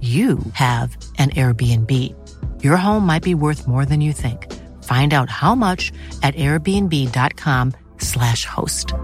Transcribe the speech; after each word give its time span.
you 0.00 0.38
have 0.54 0.96
an 1.18 1.28
Airbnb. 1.30 1.92
Your 2.62 2.78
home 2.78 3.04
might 3.04 3.22
be 3.22 3.34
worth 3.34 3.68
more 3.68 3.84
than 3.84 4.00
you 4.00 4.14
think. 4.14 4.50
Find 4.84 5.12
out 5.12 5.28
how 5.28 5.54
much 5.54 5.92
at 6.22 6.34
airbnb.com/slash 6.36 8.46
host. 8.46 8.94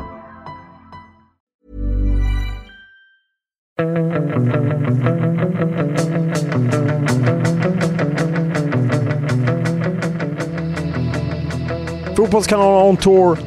Fotbollskanalen 12.17 12.89
On 12.89 12.97
Tour 12.97 13.39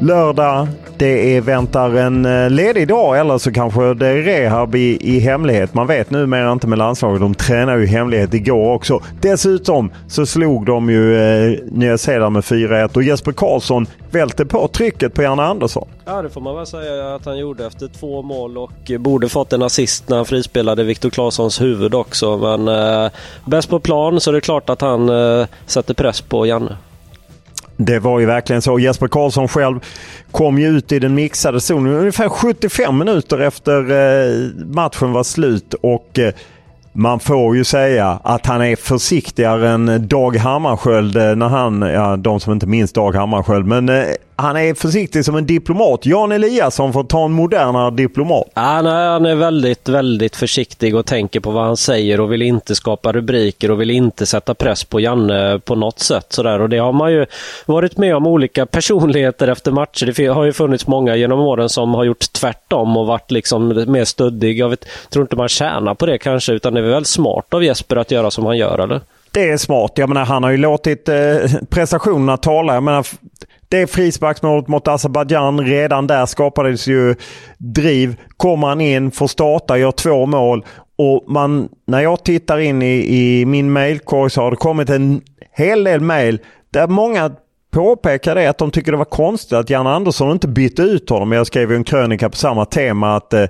lördag 0.00 0.85
det 0.98 1.36
är, 1.36 1.40
väntar 1.40 1.90
en 1.90 2.24
eh, 2.24 2.50
ledig 2.50 2.88
dag 2.88 3.18
eller 3.18 3.38
så 3.38 3.52
kanske 3.52 3.94
det 3.94 4.06
är 4.06 4.22
rehab 4.22 4.74
i, 4.74 4.98
i 5.00 5.18
hemlighet. 5.18 5.74
Man 5.74 5.86
vet 5.86 6.10
numera 6.10 6.52
inte 6.52 6.66
med 6.66 6.78
landslaget. 6.78 7.20
De 7.20 7.34
tränar 7.34 7.76
ju 7.76 7.84
i 7.84 7.86
hemlighet 7.86 8.34
igår 8.34 8.74
också. 8.74 9.02
Dessutom 9.20 9.90
så 10.08 10.26
slog 10.26 10.66
de 10.66 10.90
ju 10.90 11.16
eh, 11.16 11.58
Nya 11.64 11.98
Zeeland 11.98 12.32
med 12.32 12.42
4-1 12.42 12.96
och 12.96 13.02
Jesper 13.02 13.32
Karlsson 13.32 13.86
välte 14.10 14.46
på 14.46 14.68
trycket 14.68 15.14
på 15.14 15.22
Janne 15.22 15.42
Andersson. 15.42 15.88
Ja 16.04 16.22
det 16.22 16.30
får 16.30 16.40
man 16.40 16.56
väl 16.56 16.66
säga 16.66 17.14
att 17.14 17.24
han 17.24 17.38
gjorde 17.38 17.66
efter 17.66 17.88
två 17.88 18.22
mål 18.22 18.58
och 18.58 18.90
borde 18.98 19.28
fått 19.28 19.52
en 19.52 19.62
assist 19.62 20.08
när 20.08 20.16
han 20.16 20.26
frispelade 20.26 20.84
Viktor 20.84 21.10
Claessons 21.10 21.60
huvud 21.60 21.94
också. 21.94 22.36
Men 22.36 22.68
eh, 22.68 23.10
bäst 23.44 23.68
på 23.68 23.80
plan 23.80 24.20
så 24.20 24.30
är 24.30 24.34
det 24.34 24.40
klart 24.40 24.70
att 24.70 24.80
han 24.80 25.08
eh, 25.08 25.46
sätter 25.66 25.94
press 25.94 26.20
på 26.20 26.46
Janne. 26.46 26.76
Det 27.76 27.98
var 27.98 28.20
ju 28.20 28.26
verkligen 28.26 28.62
så. 28.62 28.78
Jesper 28.78 29.08
Karlsson 29.08 29.48
själv 29.48 29.80
kom 30.30 30.58
ju 30.58 30.68
ut 30.68 30.92
i 30.92 30.98
den 30.98 31.14
mixade 31.14 31.60
zonen 31.60 31.92
ungefär 31.92 32.28
75 32.28 32.98
minuter 32.98 33.38
efter 33.38 33.90
eh, 33.90 34.66
matchen 34.66 35.12
var 35.12 35.22
slut. 35.22 35.74
och 35.74 36.18
eh, 36.18 36.34
man 36.92 37.20
får 37.20 37.56
ju 37.56 37.64
säga 37.64 38.20
att 38.24 38.46
han 38.46 38.62
är 38.62 38.76
försiktigare 38.76 39.68
än 39.68 40.08
Dag 40.08 40.36
Hammarskjöld 40.36 41.16
eh, 41.16 41.36
när 41.36 41.48
han, 41.48 41.82
ja 41.82 42.16
de 42.16 42.40
som 42.40 42.52
inte 42.52 42.66
minns 42.66 42.92
Dag 42.92 43.14
Hammarskjöld, 43.14 43.66
men 43.66 43.88
han 44.36 44.56
är 44.56 44.74
försiktig 44.74 45.24
som 45.24 45.36
en 45.36 45.46
diplomat. 45.46 46.06
Jan 46.06 46.32
Eliasson 46.32 46.92
får 46.92 47.04
ta 47.04 47.24
en 47.24 47.32
modernare 47.32 47.90
diplomat. 47.90 48.44
Han 48.54 48.86
är, 48.86 49.08
han 49.08 49.26
är 49.26 49.34
väldigt, 49.34 49.88
väldigt 49.88 50.36
försiktig 50.36 50.96
och 50.96 51.06
tänker 51.06 51.40
på 51.40 51.50
vad 51.50 51.64
han 51.64 51.76
säger 51.76 52.20
och 52.20 52.32
vill 52.32 52.42
inte 52.42 52.74
skapa 52.74 53.12
rubriker 53.12 53.70
och 53.70 53.80
vill 53.80 53.90
inte 53.90 54.26
sätta 54.26 54.54
press 54.54 54.84
på 54.84 55.00
Janne 55.00 55.60
på 55.64 55.74
något 55.74 55.98
sätt. 55.98 56.26
Sådär. 56.28 56.60
Och 56.60 56.68
det 56.68 56.78
har 56.78 56.92
man 56.92 57.12
ju 57.12 57.26
varit 57.66 57.96
med 57.96 58.16
om 58.16 58.26
olika 58.26 58.66
personligheter 58.66 59.48
efter 59.48 59.72
matcher. 59.72 60.12
Det 60.16 60.26
har 60.26 60.44
ju 60.44 60.52
funnits 60.52 60.86
många 60.86 61.16
genom 61.16 61.40
åren 61.40 61.68
som 61.68 61.94
har 61.94 62.04
gjort 62.04 62.32
tvärtom 62.32 62.96
och 62.96 63.06
varit 63.06 63.30
liksom 63.30 63.84
mer 63.86 64.04
stöddig. 64.04 64.58
Jag 64.58 64.68
vet, 64.68 64.86
tror 65.10 65.22
inte 65.22 65.36
man 65.36 65.48
tjänar 65.48 65.94
på 65.94 66.06
det 66.06 66.18
kanske, 66.18 66.52
utan 66.52 66.74
det 66.74 66.80
är 66.80 66.84
väl 66.84 67.04
smart 67.04 67.54
av 67.54 67.64
Jesper 67.64 67.96
att 67.96 68.10
göra 68.10 68.30
som 68.30 68.46
han 68.46 68.58
gör, 68.58 68.78
eller? 68.78 69.00
Det 69.36 69.50
är 69.50 69.56
smart. 69.56 69.92
Jag 69.94 70.08
menar, 70.08 70.24
han 70.24 70.42
har 70.42 70.50
ju 70.50 70.56
låtit 70.56 71.08
eh, 71.08 71.16
prestationerna 71.70 72.36
tala. 72.36 72.74
Jag 72.74 72.82
menar, 72.82 73.06
det 73.68 73.86
frisparksmålet 73.86 74.68
mot 74.68 74.88
Azerbajdzjan. 74.88 75.60
Redan 75.60 76.06
där 76.06 76.26
skapades 76.26 76.86
ju 76.86 77.14
driv. 77.58 78.16
Kommer 78.36 78.66
han 78.66 78.80
in, 78.80 79.10
får 79.10 79.26
starta, 79.26 79.78
gör 79.78 79.90
två 79.90 80.26
mål. 80.26 80.64
Och 80.98 81.24
man, 81.26 81.68
när 81.86 82.00
jag 82.00 82.24
tittar 82.24 82.58
in 82.58 82.82
i, 82.82 83.16
i 83.16 83.46
min 83.46 83.72
mailkorg 83.72 84.30
så 84.30 84.42
har 84.42 84.50
det 84.50 84.56
kommit 84.56 84.90
en 84.90 85.20
hel 85.52 85.84
del 85.84 86.00
mail 86.00 86.40
där 86.70 86.86
många 86.86 87.30
påpekar 87.70 88.34
det 88.34 88.46
att 88.46 88.58
de 88.58 88.70
tycker 88.70 88.92
det 88.92 88.98
var 88.98 89.04
konstigt 89.04 89.52
att 89.52 89.70
Jan 89.70 89.86
Andersson 89.86 90.32
inte 90.32 90.48
bytte 90.48 90.82
ut 90.82 91.10
honom. 91.10 91.32
Jag 91.32 91.46
skrev 91.46 91.70
ju 91.70 91.76
en 91.76 91.84
krönika 91.84 92.30
på 92.30 92.36
samma 92.36 92.64
tema 92.64 93.16
att 93.16 93.32
eh, 93.32 93.44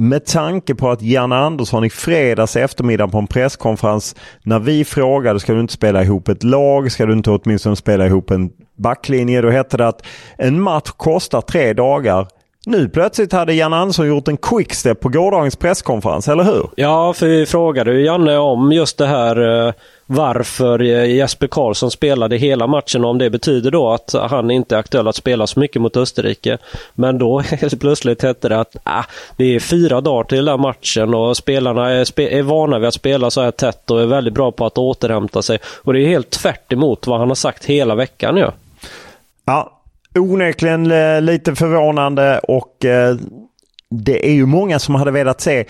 med 0.00 0.26
tanke 0.26 0.74
på 0.74 0.90
att 0.90 1.02
Janne 1.02 1.36
Andersson 1.36 1.84
i 1.84 1.90
fredags 1.90 2.56
eftermiddag 2.56 3.08
på 3.08 3.18
en 3.18 3.26
presskonferens 3.26 4.16
när 4.42 4.58
vi 4.58 4.84
frågade 4.84 5.40
ska 5.40 5.52
du 5.52 5.60
inte 5.60 5.72
spela 5.72 6.02
ihop 6.02 6.28
ett 6.28 6.42
lag, 6.42 6.92
ska 6.92 7.06
du 7.06 7.12
inte 7.12 7.30
åtminstone 7.30 7.76
spela 7.76 8.06
ihop 8.06 8.30
en 8.30 8.50
backlinje? 8.76 9.40
Då 9.40 9.50
hette 9.50 9.76
det 9.76 9.88
att 9.88 10.06
en 10.38 10.60
match 10.60 10.90
kostar 10.96 11.40
tre 11.40 11.72
dagar. 11.72 12.26
Nu 12.66 12.88
plötsligt 12.88 13.32
hade 13.32 13.54
Janne 13.54 13.76
Andersson 13.76 14.08
gjort 14.08 14.28
en 14.28 14.36
quickstep 14.36 15.00
på 15.00 15.08
gårdagens 15.08 15.56
presskonferens, 15.56 16.28
eller 16.28 16.44
hur? 16.44 16.70
Ja, 16.76 17.12
för 17.12 17.26
vi 17.26 17.46
frågade 17.46 17.92
ju 17.92 18.04
Janne 18.04 18.36
om 18.36 18.72
just 18.72 18.98
det 18.98 19.06
här 19.06 19.66
eh, 19.66 19.72
varför 20.12 20.78
Jesper 21.04 21.46
Karlsson 21.46 21.90
spelade 21.90 22.36
hela 22.36 22.66
matchen 22.66 23.04
och 23.04 23.10
om 23.10 23.18
det 23.18 23.30
betyder 23.30 23.70
då 23.70 23.92
att 23.92 24.12
han 24.12 24.50
inte 24.50 24.74
är 24.74 24.78
aktuell 24.78 25.08
att 25.08 25.16
spela 25.16 25.46
så 25.46 25.60
mycket 25.60 25.82
mot 25.82 25.96
Österrike. 25.96 26.58
Men 26.94 27.18
då 27.18 27.38
helt 27.60 27.80
plötsligt 27.80 28.22
hette 28.22 28.48
det 28.48 28.60
att 28.60 28.76
ah, 28.82 29.04
det 29.36 29.44
är 29.44 29.60
fyra 29.60 30.00
dagar 30.00 30.24
till 30.24 30.38
den 30.38 30.48
här 30.48 30.58
matchen 30.58 31.14
och 31.14 31.36
spelarna 31.36 31.90
är, 31.90 32.04
spe 32.04 32.38
är 32.38 32.42
vana 32.42 32.78
vid 32.78 32.88
att 32.88 32.94
spela 32.94 33.30
så 33.30 33.42
här 33.42 33.50
tätt 33.50 33.90
och 33.90 34.02
är 34.02 34.06
väldigt 34.06 34.34
bra 34.34 34.52
på 34.52 34.66
att 34.66 34.78
återhämta 34.78 35.42
sig. 35.42 35.58
Och 35.64 35.92
det 35.92 36.00
är 36.00 36.08
helt 36.08 36.30
tvärt 36.30 36.72
vad 37.06 37.18
han 37.18 37.28
har 37.28 37.34
sagt 37.34 37.64
hela 37.64 37.94
veckan 37.94 38.36
ju. 38.36 38.42
Ja. 38.42 38.52
ja, 39.44 39.80
onekligen 40.14 40.90
eh, 40.90 41.20
lite 41.20 41.54
förvånande 41.54 42.38
och 42.38 42.84
eh, 42.84 43.16
det 43.90 44.28
är 44.28 44.32
ju 44.32 44.46
många 44.46 44.78
som 44.78 44.94
hade 44.94 45.10
velat 45.10 45.40
se 45.40 45.64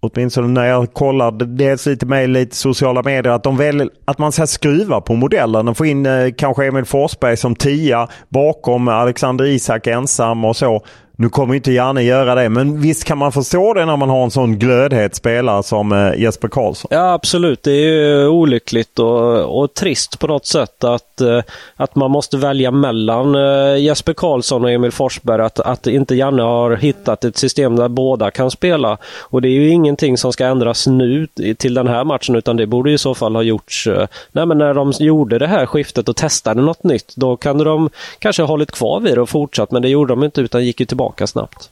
åtminstone 0.00 0.48
när 0.48 0.66
jag 0.66 0.92
kollar 0.92 1.30
dels 1.30 1.86
lite 1.86 2.06
mejl, 2.06 2.30
lite 2.30 2.56
sociala 2.56 3.02
medier, 3.02 3.32
att 3.32 3.42
de 3.42 3.56
väl, 3.56 3.90
att 4.04 4.18
man 4.18 4.32
ska 4.32 4.46
skruva 4.46 5.00
på 5.00 5.14
modellen 5.14 5.68
och 5.68 5.76
få 5.76 5.86
in 5.86 6.06
eh, 6.06 6.30
kanske 6.36 6.66
Emil 6.66 6.84
Forsberg 6.84 7.36
som 7.36 7.54
tia 7.54 8.08
bakom 8.28 8.88
Alexander 8.88 9.44
Isak 9.44 9.86
ensam 9.86 10.44
och 10.44 10.56
så. 10.56 10.84
Nu 11.20 11.28
kommer 11.28 11.54
inte 11.54 11.72
Janne 11.72 12.02
göra 12.02 12.34
det, 12.34 12.48
men 12.48 12.80
visst 12.80 13.04
kan 13.04 13.18
man 13.18 13.32
förstå 13.32 13.74
det 13.74 13.86
när 13.86 13.96
man 13.96 14.08
har 14.08 14.24
en 14.24 14.30
sån 14.30 14.58
glödhet 14.58 15.14
spelare 15.14 15.62
som 15.62 15.92
eh, 15.92 16.20
Jesper 16.20 16.48
Karlsson? 16.48 16.88
Ja, 16.90 17.12
absolut. 17.12 17.62
Det 17.62 17.70
är 17.70 17.92
ju 17.92 18.28
olyckligt 18.28 18.98
och, 18.98 19.60
och 19.62 19.74
trist 19.74 20.18
på 20.18 20.26
något 20.26 20.46
sätt 20.46 20.84
att, 20.84 21.20
eh, 21.20 21.40
att 21.76 21.94
man 21.94 22.10
måste 22.10 22.36
välja 22.36 22.70
mellan 22.70 23.34
eh, 23.34 23.76
Jesper 23.76 24.12
Karlsson 24.12 24.64
och 24.64 24.70
Emil 24.70 24.92
Forsberg. 24.92 25.42
Att, 25.42 25.60
att 25.60 25.86
inte 25.86 26.14
Janne 26.14 26.42
har 26.42 26.76
hittat 26.76 27.24
ett 27.24 27.36
system 27.36 27.76
där 27.76 27.88
båda 27.88 28.30
kan 28.30 28.50
spela. 28.50 28.98
Och 29.20 29.42
det 29.42 29.48
är 29.48 29.60
ju 29.60 29.68
ingenting 29.68 30.18
som 30.18 30.32
ska 30.32 30.46
ändras 30.46 30.86
nu 30.86 31.26
till 31.58 31.74
den 31.74 31.88
här 31.88 32.04
matchen, 32.04 32.36
utan 32.36 32.56
det 32.56 32.66
borde 32.66 32.92
i 32.92 32.98
så 32.98 33.14
fall 33.14 33.34
ha 33.34 33.42
gjorts 33.42 33.88
nej, 34.32 34.46
men 34.46 34.58
när 34.58 34.74
de 34.74 34.92
gjorde 34.98 35.38
det 35.38 35.46
här 35.46 35.66
skiftet 35.66 36.08
och 36.08 36.16
testade 36.16 36.62
något 36.62 36.84
nytt. 36.84 37.12
Då 37.16 37.36
kan 37.36 37.58
de 37.58 37.90
kanske 38.18 38.42
ha 38.42 38.46
hållit 38.46 38.70
kvar 38.70 39.00
vid 39.00 39.14
det 39.14 39.20
och 39.20 39.28
fortsatt, 39.28 39.70
men 39.70 39.82
det 39.82 39.88
gjorde 39.88 40.12
de 40.12 40.24
inte 40.24 40.40
utan 40.40 40.64
gick 40.64 40.80
ju 40.80 40.86
tillbaka 40.86 41.09
tillbaka 41.10 41.26
snabbt. 41.26 41.70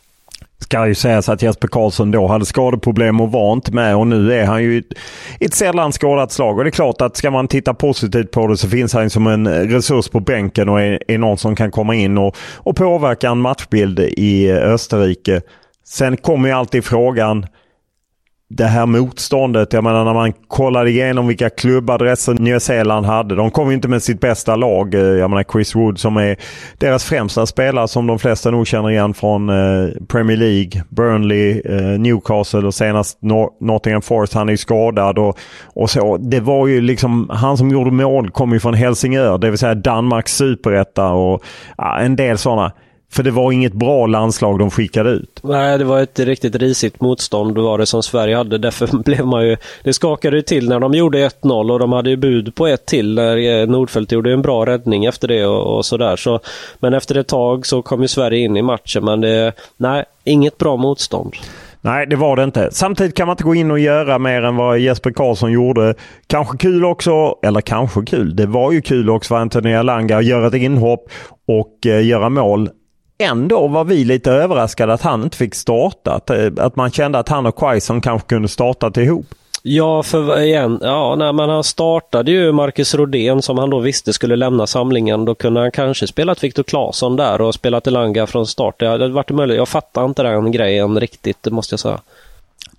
Ska 0.60 0.86
ju 0.86 0.94
sägas 0.94 1.28
att 1.28 1.42
Jesper 1.42 1.68
Karlsson 1.68 2.10
då 2.10 2.26
hade 2.26 2.46
skadeproblem 2.46 3.20
och 3.20 3.32
var 3.32 3.52
inte 3.52 3.72
med 3.72 3.96
och 3.96 4.06
nu 4.06 4.32
är 4.32 4.44
han 4.44 4.62
ju 4.62 4.82
i 5.40 5.44
ett 5.44 5.54
sällan 5.54 5.92
skådat 5.92 6.32
slag. 6.32 6.58
Och 6.58 6.64
det 6.64 6.68
är 6.68 6.72
klart 6.72 7.00
att 7.00 7.16
ska 7.16 7.30
man 7.30 7.48
titta 7.48 7.74
positivt 7.74 8.30
på 8.30 8.46
det 8.46 8.56
så 8.56 8.68
finns 8.68 8.92
han 8.92 9.10
som 9.10 9.26
en 9.26 9.48
resurs 9.48 10.08
på 10.08 10.20
bänken 10.20 10.68
och 10.68 10.80
är, 10.80 11.02
är 11.08 11.18
någon 11.18 11.38
som 11.38 11.56
kan 11.56 11.70
komma 11.70 11.94
in 11.94 12.18
och, 12.18 12.36
och 12.56 12.76
påverka 12.76 13.30
en 13.30 13.38
matchbild 13.38 14.00
i 14.00 14.52
Österrike. 14.52 15.40
Sen 15.84 16.16
kommer 16.16 16.48
ju 16.48 16.54
alltid 16.54 16.84
frågan 16.84 17.46
det 18.50 18.64
här 18.64 18.86
motståndet. 18.86 19.72
Jag 19.72 19.84
menar 19.84 20.04
när 20.04 20.14
man 20.14 20.32
kollade 20.32 20.90
igenom 20.90 21.26
vilka 21.26 21.50
klubbadresser 21.50 22.34
Nya 22.34 22.60
Zeeland 22.60 23.06
hade. 23.06 23.34
De 23.34 23.50
kom 23.50 23.68
ju 23.68 23.74
inte 23.74 23.88
med 23.88 24.02
sitt 24.02 24.20
bästa 24.20 24.56
lag. 24.56 24.94
Eh, 24.94 25.00
jag 25.00 25.30
menar 25.30 25.44
Chris 25.52 25.74
Wood 25.74 25.98
som 25.98 26.16
är 26.16 26.36
deras 26.78 27.04
främsta 27.04 27.46
spelare 27.46 27.88
som 27.88 28.06
de 28.06 28.18
flesta 28.18 28.50
nog 28.50 28.66
känner 28.66 28.90
igen 28.90 29.14
från 29.14 29.48
eh, 29.48 29.88
Premier 30.08 30.36
League, 30.36 30.82
Burnley, 30.88 31.62
eh, 31.64 32.00
Newcastle 32.00 32.66
och 32.66 32.74
senast 32.74 33.18
Nottingham 33.60 34.02
Forest. 34.02 34.34
Han 34.34 34.48
är 34.48 34.52
ju 34.52 34.56
skadad 34.56 35.18
och, 35.18 35.38
och 35.64 35.90
så. 35.90 36.16
Det 36.16 36.40
var 36.40 36.66
ju 36.66 36.80
liksom, 36.80 37.30
han 37.30 37.56
som 37.56 37.70
gjorde 37.70 37.90
mål 37.90 38.30
kom 38.30 38.52
ju 38.52 38.60
från 38.60 38.74
Helsingör, 38.74 39.38
det 39.38 39.50
vill 39.50 39.58
säga 39.58 39.74
Danmarks 39.74 40.36
superetta 40.36 41.08
och 41.08 41.42
ja, 41.76 41.98
en 41.98 42.16
del 42.16 42.38
sådana. 42.38 42.72
För 43.10 43.22
det 43.22 43.30
var 43.30 43.52
inget 43.52 43.72
bra 43.72 44.06
landslag 44.06 44.58
de 44.58 44.70
skickade 44.70 45.10
ut. 45.10 45.40
Nej, 45.42 45.78
det 45.78 45.84
var 45.84 46.00
ett 46.00 46.18
riktigt 46.18 46.56
risigt 46.56 47.00
motstånd 47.00 47.58
var 47.58 47.78
det 47.78 47.86
som 47.86 48.02
Sverige 48.02 48.36
hade. 48.36 48.58
Därför 48.58 48.98
blev 49.04 49.26
man 49.26 49.46
ju... 49.46 49.56
Det 49.82 49.92
skakade 49.92 50.36
ju 50.36 50.42
till 50.42 50.68
när 50.68 50.80
de 50.80 50.94
gjorde 50.94 51.28
1-0 51.28 51.72
och 51.72 51.78
de 51.78 51.92
hade 51.92 52.10
ju 52.10 52.16
bud 52.16 52.54
på 52.54 52.66
ett 52.66 52.86
till. 52.86 53.14
När 53.14 53.66
Nordfeldt 53.66 54.12
gjorde 54.12 54.32
en 54.32 54.42
bra 54.42 54.66
räddning 54.66 55.04
efter 55.04 55.28
det 55.28 55.46
och, 55.46 55.76
och 55.76 55.84
sådär. 55.84 56.16
Så, 56.16 56.40
men 56.78 56.94
efter 56.94 57.14
ett 57.14 57.28
tag 57.28 57.66
så 57.66 57.82
kom 57.82 58.02
ju 58.02 58.08
Sverige 58.08 58.38
in 58.38 58.56
i 58.56 58.62
matchen. 58.62 59.04
Men 59.04 59.20
det... 59.20 59.52
Nej, 59.76 60.04
inget 60.24 60.58
bra 60.58 60.76
motstånd. 60.76 61.34
Nej, 61.80 62.06
det 62.06 62.16
var 62.16 62.36
det 62.36 62.44
inte. 62.44 62.68
Samtidigt 62.72 63.14
kan 63.14 63.26
man 63.26 63.34
inte 63.34 63.44
gå 63.44 63.54
in 63.54 63.70
och 63.70 63.78
göra 63.78 64.18
mer 64.18 64.42
än 64.42 64.56
vad 64.56 64.78
Jesper 64.78 65.10
Karlsson 65.10 65.52
gjorde. 65.52 65.94
Kanske 66.26 66.58
kul 66.58 66.84
också, 66.84 67.34
eller 67.42 67.60
kanske 67.60 68.02
kul. 68.02 68.36
Det 68.36 68.46
var 68.46 68.72
ju 68.72 68.80
kul 68.80 69.10
också 69.10 69.28
för 69.28 69.36
Anthony 69.36 69.74
Alanga 69.74 70.16
att 70.16 70.24
göra 70.24 70.46
ett 70.46 70.54
inhopp 70.54 71.10
och 71.46 71.86
eh, 71.86 72.06
göra 72.06 72.28
mål 72.28 72.70
ändå 73.18 73.68
var 73.68 73.84
vi 73.84 74.04
lite 74.04 74.32
överraskade 74.32 74.92
att 74.92 75.02
han 75.02 75.22
inte 75.22 75.36
fick 75.36 75.54
starta. 75.54 76.20
Att 76.56 76.76
man 76.76 76.90
kände 76.90 77.18
att 77.18 77.28
han 77.28 77.46
och 77.46 77.56
Quaison 77.56 78.00
kanske 78.00 78.28
kunde 78.28 78.48
startat 78.48 78.96
ihop. 78.96 79.26
Ja, 79.62 80.02
för 80.02 80.40
igen, 80.40 80.78
ja, 80.82 81.16
nej, 81.18 81.32
men 81.32 81.48
han 81.48 81.64
startade 81.64 82.30
ju 82.30 82.52
Marcus 82.52 82.94
Rodén 82.94 83.42
som 83.42 83.58
han 83.58 83.70
då 83.70 83.80
visste 83.80 84.12
skulle 84.12 84.36
lämna 84.36 84.66
samlingen. 84.66 85.24
Då 85.24 85.34
kunde 85.34 85.60
han 85.60 85.70
kanske 85.70 86.06
spelat 86.06 86.44
Viktor 86.44 86.62
Claesson 86.62 87.16
där 87.16 87.40
och 87.40 87.54
spelat 87.54 87.86
Elanga 87.86 88.26
från 88.26 88.46
start. 88.46 88.74
Det 88.78 88.88
hade 88.88 89.08
varit 89.08 89.30
möjligt. 89.30 89.56
Jag 89.56 89.68
fattar 89.68 90.04
inte 90.04 90.22
den 90.22 90.52
grejen 90.52 91.00
riktigt, 91.00 91.42
det 91.42 91.50
måste 91.50 91.72
jag 91.72 91.80
säga. 91.80 92.00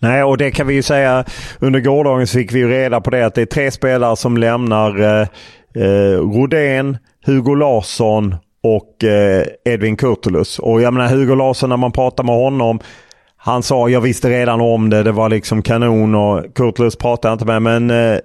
Nej, 0.02 0.24
och 0.24 0.38
det 0.38 0.52
kan 0.52 0.68
vi 0.68 0.74
ju 0.74 0.84
säga. 0.84 1.26
Under 1.60 1.80
gårdagen 1.80 2.28
fick 2.28 2.52
vi 2.52 2.66
reda 2.66 3.02
på 3.02 3.10
det 3.10 3.26
att 3.26 3.36
det 3.36 3.42
är 3.42 3.46
tre 3.46 3.72
spelare 3.72 4.16
som 4.16 4.38
lämnar 4.38 5.00
eh, 5.00 5.28
eh, 5.84 6.20
Rodén, 6.20 6.98
Hugo 7.26 7.56
Larsson 7.56 8.36
och 8.64 9.04
eh, 9.04 9.46
Edvin 9.66 9.98
Kurtulus. 9.98 10.60
Och 10.60 10.82
jag 10.82 10.94
menar 10.94 11.08
Hugo 11.08 11.36
Larsson 11.36 11.70
när 11.70 11.78
man 11.78 11.92
pratar 11.92 12.24
med 12.24 12.36
honom. 12.36 12.80
Han 13.38 13.64
sa 13.64 13.90
jag 13.90 14.02
visste 14.02 14.30
redan 14.30 14.62
om 14.62 14.90
det. 14.90 15.04
Det 15.04 15.12
var 15.12 15.30
liksom 15.30 15.62
kanon 15.62 16.16
och 16.16 16.56
Kurtulus 16.56 16.96
pratade 16.96 17.34
inte 17.34 17.46
med. 17.46 17.62
Men 17.62 17.90
eh, 17.90 18.20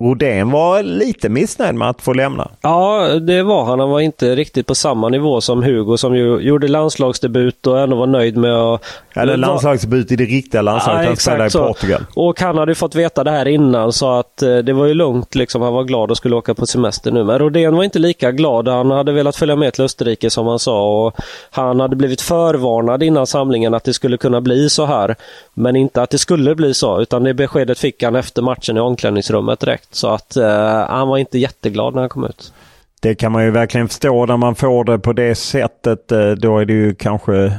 Rodén 0.00 0.50
var 0.50 0.82
lite 0.82 1.28
missnöjd 1.28 1.74
med 1.74 1.88
att 1.88 2.02
få 2.02 2.12
lämna. 2.12 2.50
Ja, 2.60 3.08
det 3.20 3.42
var 3.42 3.64
han. 3.64 3.80
Han 3.80 3.90
var 3.90 4.00
inte 4.00 4.36
riktigt 4.36 4.66
på 4.66 4.74
samma 4.74 5.08
nivå 5.08 5.40
som 5.40 5.62
Hugo 5.62 5.96
som 5.96 6.16
ju 6.16 6.38
gjorde 6.40 6.68
landslagsdebut 6.68 7.66
och 7.66 7.80
ändå 7.80 7.96
var 7.96 8.06
nöjd 8.06 8.36
med 8.36 8.54
att... 8.54 8.82
Eller 9.14 9.36
landslagsdebut 9.36 10.12
i 10.12 10.16
det 10.16 10.24
riktiga 10.24 10.62
landslaget. 10.62 11.02
Ja, 11.02 11.08
han 11.08 11.16
spelade 11.16 11.48
i 11.48 11.50
Portugal. 11.50 12.04
Och 12.14 12.40
han 12.40 12.58
hade 12.58 12.74
fått 12.74 12.94
veta 12.94 13.24
det 13.24 13.30
här 13.30 13.48
innan 13.48 13.92
så 13.92 14.10
att 14.10 14.42
eh, 14.42 14.56
det 14.56 14.72
var 14.72 14.86
ju 14.86 14.94
lugnt 14.94 15.34
liksom. 15.34 15.62
Han 15.62 15.72
var 15.72 15.84
glad 15.84 16.10
och 16.10 16.16
skulle 16.16 16.36
åka 16.36 16.54
på 16.54 16.66
semester 16.66 17.10
nu. 17.10 17.24
Men 17.24 17.38
Rodén 17.38 17.76
var 17.76 17.84
inte 17.84 17.98
lika 17.98 18.32
glad. 18.32 18.68
Han 18.68 18.90
hade 18.90 19.12
velat 19.12 19.36
följa 19.36 19.56
med 19.56 19.72
till 19.72 19.84
Österrike 19.84 20.30
som 20.30 20.46
han 20.46 20.58
sa 20.58 21.06
och 21.06 21.14
han 21.50 21.80
hade 21.80 21.96
blivit 21.96 22.20
förvarnad 22.20 23.02
innan 23.02 23.26
samlingen 23.26 23.74
att 23.74 23.84
det 23.84 23.94
skulle 23.94 24.16
kunna 24.16 24.40
bli 24.40 24.70
så 24.70 24.86
här. 24.86 25.16
Men 25.54 25.76
inte 25.76 26.02
att 26.02 26.10
det 26.10 26.18
skulle 26.18 26.54
bli 26.54 26.74
så 26.74 27.00
utan 27.00 27.22
det 27.22 27.34
beskedet 27.34 27.78
fick 27.78 28.02
han 28.02 28.16
efter 28.16 28.42
matchen 28.42 28.76
i 28.76 28.80
omklädningsrummet 28.80 29.60
direkt. 29.60 29.87
Så 29.90 30.08
att 30.08 30.36
eh, 30.36 30.86
han 30.88 31.08
var 31.08 31.18
inte 31.18 31.38
jätteglad 31.38 31.94
när 31.94 32.00
han 32.00 32.08
kom 32.08 32.24
ut. 32.24 32.52
Det 33.00 33.14
kan 33.14 33.32
man 33.32 33.44
ju 33.44 33.50
verkligen 33.50 33.88
förstå 33.88 34.26
när 34.26 34.36
man 34.36 34.54
får 34.54 34.84
det 34.84 34.98
på 34.98 35.12
det 35.12 35.34
sättet. 35.34 36.12
Eh, 36.12 36.30
då 36.30 36.58
är 36.58 36.64
det 36.64 36.72
ju 36.72 36.94
kanske 36.94 37.52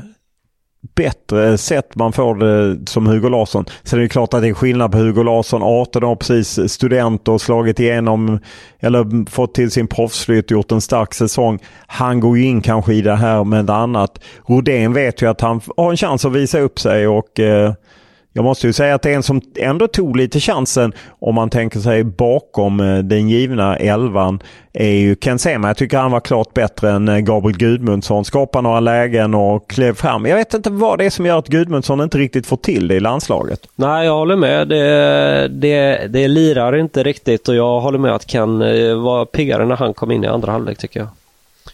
bättre 0.95 1.57
sätt 1.57 1.95
man 1.95 2.13
får 2.13 2.35
det 2.35 2.89
som 2.89 3.07
Hugo 3.07 3.29
Larsson. 3.29 3.65
Sen 3.83 3.99
är 3.99 4.03
det 4.03 4.09
klart 4.09 4.33
att 4.33 4.41
det 4.41 4.47
är 4.47 4.53
skillnad 4.53 4.91
på 4.91 4.97
Hugo 4.97 5.23
Larsson, 5.23 5.63
18 5.63 6.03
år, 6.03 6.15
precis 6.15 6.71
student 6.73 7.27
och 7.27 7.41
slagit 7.41 7.79
igenom 7.79 8.39
eller 8.79 9.29
fått 9.29 9.53
till 9.53 9.71
sin 9.71 9.87
proffsflytt, 9.87 10.51
gjort 10.51 10.71
en 10.71 10.81
stark 10.81 11.13
säsong. 11.13 11.59
Han 11.87 12.19
går 12.19 12.37
ju 12.37 12.45
in 12.45 12.61
kanske 12.61 12.93
i 12.93 13.01
det 13.01 13.15
här 13.15 13.43
med 13.43 13.69
annat. 13.69 14.19
Rodén 14.45 14.93
vet 14.93 15.21
ju 15.21 15.29
att 15.29 15.41
han 15.41 15.61
har 15.77 15.91
en 15.91 15.97
chans 15.97 16.25
att 16.25 16.33
visa 16.33 16.59
upp 16.59 16.79
sig 16.79 17.07
och 17.07 17.39
eh, 17.39 17.73
jag 18.39 18.43
måste 18.43 18.67
ju 18.67 18.73
säga 18.73 18.95
att 18.95 19.01
det 19.01 19.11
är 19.11 19.15
en 19.15 19.23
som 19.23 19.41
ändå 19.55 19.87
tog 19.87 20.17
lite 20.17 20.39
chansen 20.39 20.93
om 21.19 21.35
man 21.35 21.49
tänker 21.49 21.79
sig 21.79 22.03
bakom 22.03 22.79
eh, 22.79 22.97
den 22.97 23.29
givna 23.29 23.77
elvan 23.77 24.39
är 24.73 24.91
ju 24.91 25.15
Ken 25.15 25.39
Sema. 25.39 25.67
Jag 25.67 25.77
tycker 25.77 25.97
han 25.97 26.11
var 26.11 26.19
klart 26.19 26.53
bättre 26.53 26.91
än 26.91 27.07
eh, 27.07 27.17
Gabriel 27.17 27.57
Gudmundsson. 27.57 28.25
Skapade 28.25 28.61
några 28.61 28.79
lägen 28.79 29.33
och 29.33 29.69
klev 29.69 29.93
fram. 29.93 30.25
Jag 30.25 30.35
vet 30.35 30.53
inte 30.53 30.69
vad 30.69 30.97
det 30.97 31.05
är 31.05 31.09
som 31.09 31.25
gör 31.25 31.39
att 31.39 31.47
Gudmundsson 31.47 32.01
inte 32.01 32.17
riktigt 32.17 32.47
får 32.47 32.57
till 32.57 32.87
det 32.87 32.95
i 32.95 32.99
landslaget. 32.99 33.67
Nej, 33.75 34.05
jag 34.05 34.13
håller 34.13 34.35
med. 34.35 34.67
Det, 34.67 35.47
det, 35.47 36.07
det 36.09 36.27
lirar 36.27 36.75
inte 36.75 37.03
riktigt 37.03 37.49
och 37.49 37.55
jag 37.55 37.79
håller 37.79 37.99
med 37.99 38.15
att 38.15 38.27
Ken 38.27 38.61
eh, 38.61 38.95
var 38.95 39.25
piggare 39.25 39.65
när 39.65 39.75
han 39.75 39.93
kom 39.93 40.11
in 40.11 40.23
i 40.23 40.27
andra 40.27 40.51
halvlek 40.51 40.77
tycker 40.77 40.99
jag. 40.99 41.09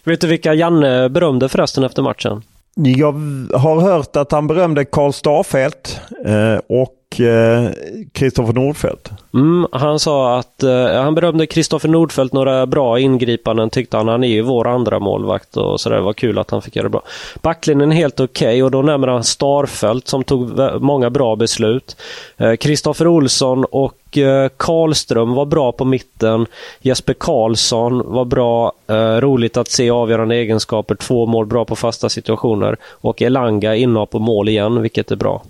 Vet 0.04 0.22
du 0.22 0.28
vilka 0.28 0.54
Janne 0.54 1.10
berömde 1.10 1.50
förresten 1.50 1.84
efter 1.84 2.02
matchen? 2.02 2.42
Jag 2.78 3.12
har 3.54 3.82
hört 3.82 4.16
att 4.16 4.32
han 4.32 4.48
berömde 4.48 4.86
Karl 4.86 5.12
Starfelt 5.12 6.00
eh, 6.26 6.60
och 6.68 7.22
eh, 7.22 7.70
Kristoffer 8.12 8.54
Nordfeldt. 8.54 9.12
Mm, 9.34 9.68
han 9.72 10.00
sa 10.00 10.40
att 10.40 10.64
eh, 10.64 10.88
han 10.88 11.16
berömde 11.16 11.48
Kristoffer 11.48 11.90
Nordfeldt 11.90 12.34
några 12.34 12.66
bra 12.66 13.00
ingripanden 13.00 13.70
tyckte 13.70 13.98
han. 13.98 14.08
Han 14.08 14.24
är 14.24 14.28
ju 14.28 14.42
vår 14.42 14.68
andra 14.68 15.00
målvakt 15.00 15.58
och 15.58 15.82
sådär. 15.82 15.96
Det 15.96 16.04
var 16.04 16.14
kul 16.14 16.40
att 16.40 16.52
han 16.52 16.62
fick 16.62 16.76
göra 16.76 16.84
det 16.84 16.90
bra. 16.90 17.02
Backlinjen 17.42 17.92
är 17.92 17.96
helt 17.96 18.20
okej 18.20 18.48
okay, 18.48 18.64
och 18.64 18.72
då 18.72 18.82
nämner 18.82 19.08
han 19.08 19.24
Starfelt 19.24 20.08
som 20.08 20.24
tog 20.24 20.52
många 20.82 21.10
bra 21.10 21.36
beslut. 21.36 21.98
Eh, 22.38 22.56
Kristoffer 22.56 23.08
Olsson 23.08 23.66
och 23.72 23.94
Eh, 24.18 24.50
Karlström 24.58 25.34
var 25.34 25.46
bra 25.46 25.72
på 25.72 25.86
mitten. 25.86 26.46
Jesper 26.82 27.14
Karlsson 27.14 28.14
var 28.14 28.26
bra. 28.26 28.74
Eh, 28.88 28.96
roligt 28.96 29.58
att 29.58 29.68
se 29.68 29.90
avgörande 29.90 30.36
egenskaper. 30.36 30.96
Två 30.96 31.26
mål 31.26 31.46
bra 31.46 31.66
på 31.66 31.76
fasta 31.76 32.10
situationer. 32.10 32.78
Och 32.84 33.22
Elanga 33.22 33.76
inne 33.76 34.06
på 34.06 34.20
mål 34.20 34.50
igen, 34.50 34.82
vilket 34.82 35.12
är 35.12 35.16
bra. 35.16 35.44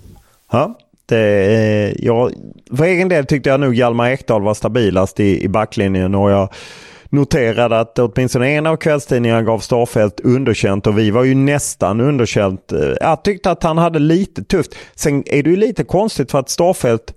Ja, 0.51 0.77
det, 1.05 1.45
eh, 1.45 2.05
jag, 2.05 2.31
för 2.77 2.83
egen 2.83 3.09
del 3.09 3.25
tyckte 3.25 3.49
jag 3.49 3.59
nog 3.59 3.75
Hjalmar 3.75 4.09
Ekdal 4.09 4.41
var 4.41 4.53
stabilast 4.53 5.19
i, 5.19 5.43
i 5.43 5.47
backlinjen 5.47 6.15
och 6.15 6.31
jag 6.31 6.49
noterade 7.09 7.79
att 7.79 7.99
åtminstone 7.99 8.49
en 8.49 8.65
av 8.65 8.77
kvällstidningarna 8.77 9.41
gav 9.41 9.59
Starfelt 9.59 10.19
underkänt 10.19 10.87
och 10.87 10.99
vi 10.99 11.11
var 11.11 11.23
ju 11.23 11.35
nästan 11.35 12.01
underkänt. 12.01 12.73
Jag 13.01 13.23
tyckte 13.23 13.51
att 13.51 13.63
han 13.63 13.77
hade 13.77 13.99
lite 13.99 14.43
tufft. 14.43 14.75
Sen 14.95 15.23
är 15.25 15.43
det 15.43 15.49
ju 15.49 15.55
lite 15.55 15.83
konstigt 15.83 16.31
för 16.31 16.39
att 16.39 16.49
Starfelt, 16.49 17.13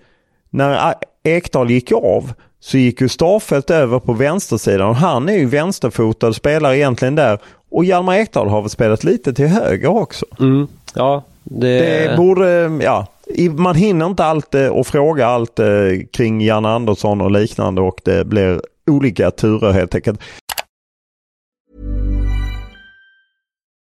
när 0.51 0.95
Ekdal 1.37 1.71
gick 1.71 1.93
av 1.93 2.33
så 2.61 2.79
gick 2.79 3.01
ju 3.01 3.09
Starfelt 3.09 3.71
över 3.71 3.99
på 3.99 4.13
vänstersidan 4.13 4.89
och 4.89 4.97
han 4.97 5.29
är 5.29 5.37
ju 5.37 5.47
vänsterfotad 5.47 6.33
spelar 6.33 6.75
egentligen 6.75 7.15
där. 7.15 7.39
Och 7.71 7.85
Hjalmar 7.85 8.15
Ekdal 8.15 8.49
har 8.49 8.61
väl 8.61 8.71
spelat 8.71 9.05
lite 9.05 9.33
till 9.33 9.47
höger 9.47 9.89
också. 9.89 10.27
Mm, 10.41 10.67
ja, 10.95 11.25
det... 11.45 11.79
det 11.79 12.17
borde, 12.17 12.79
ja, 12.83 13.07
man 13.51 13.75
hinner 13.75 14.07
inte 14.07 14.25
allt 14.25 14.55
eh, 14.55 14.67
och 14.67 14.87
fråga 14.87 15.27
allt 15.27 15.59
eh, 15.59 15.67
kring 16.13 16.41
Jan 16.41 16.65
Andersson 16.65 17.21
och 17.21 17.31
liknande 17.31 17.81
och 17.81 18.01
det 18.05 18.25
blir 18.25 18.61
olika 18.87 19.31
turer 19.31 19.73
helt 19.73 19.95
enkelt. 19.95 20.21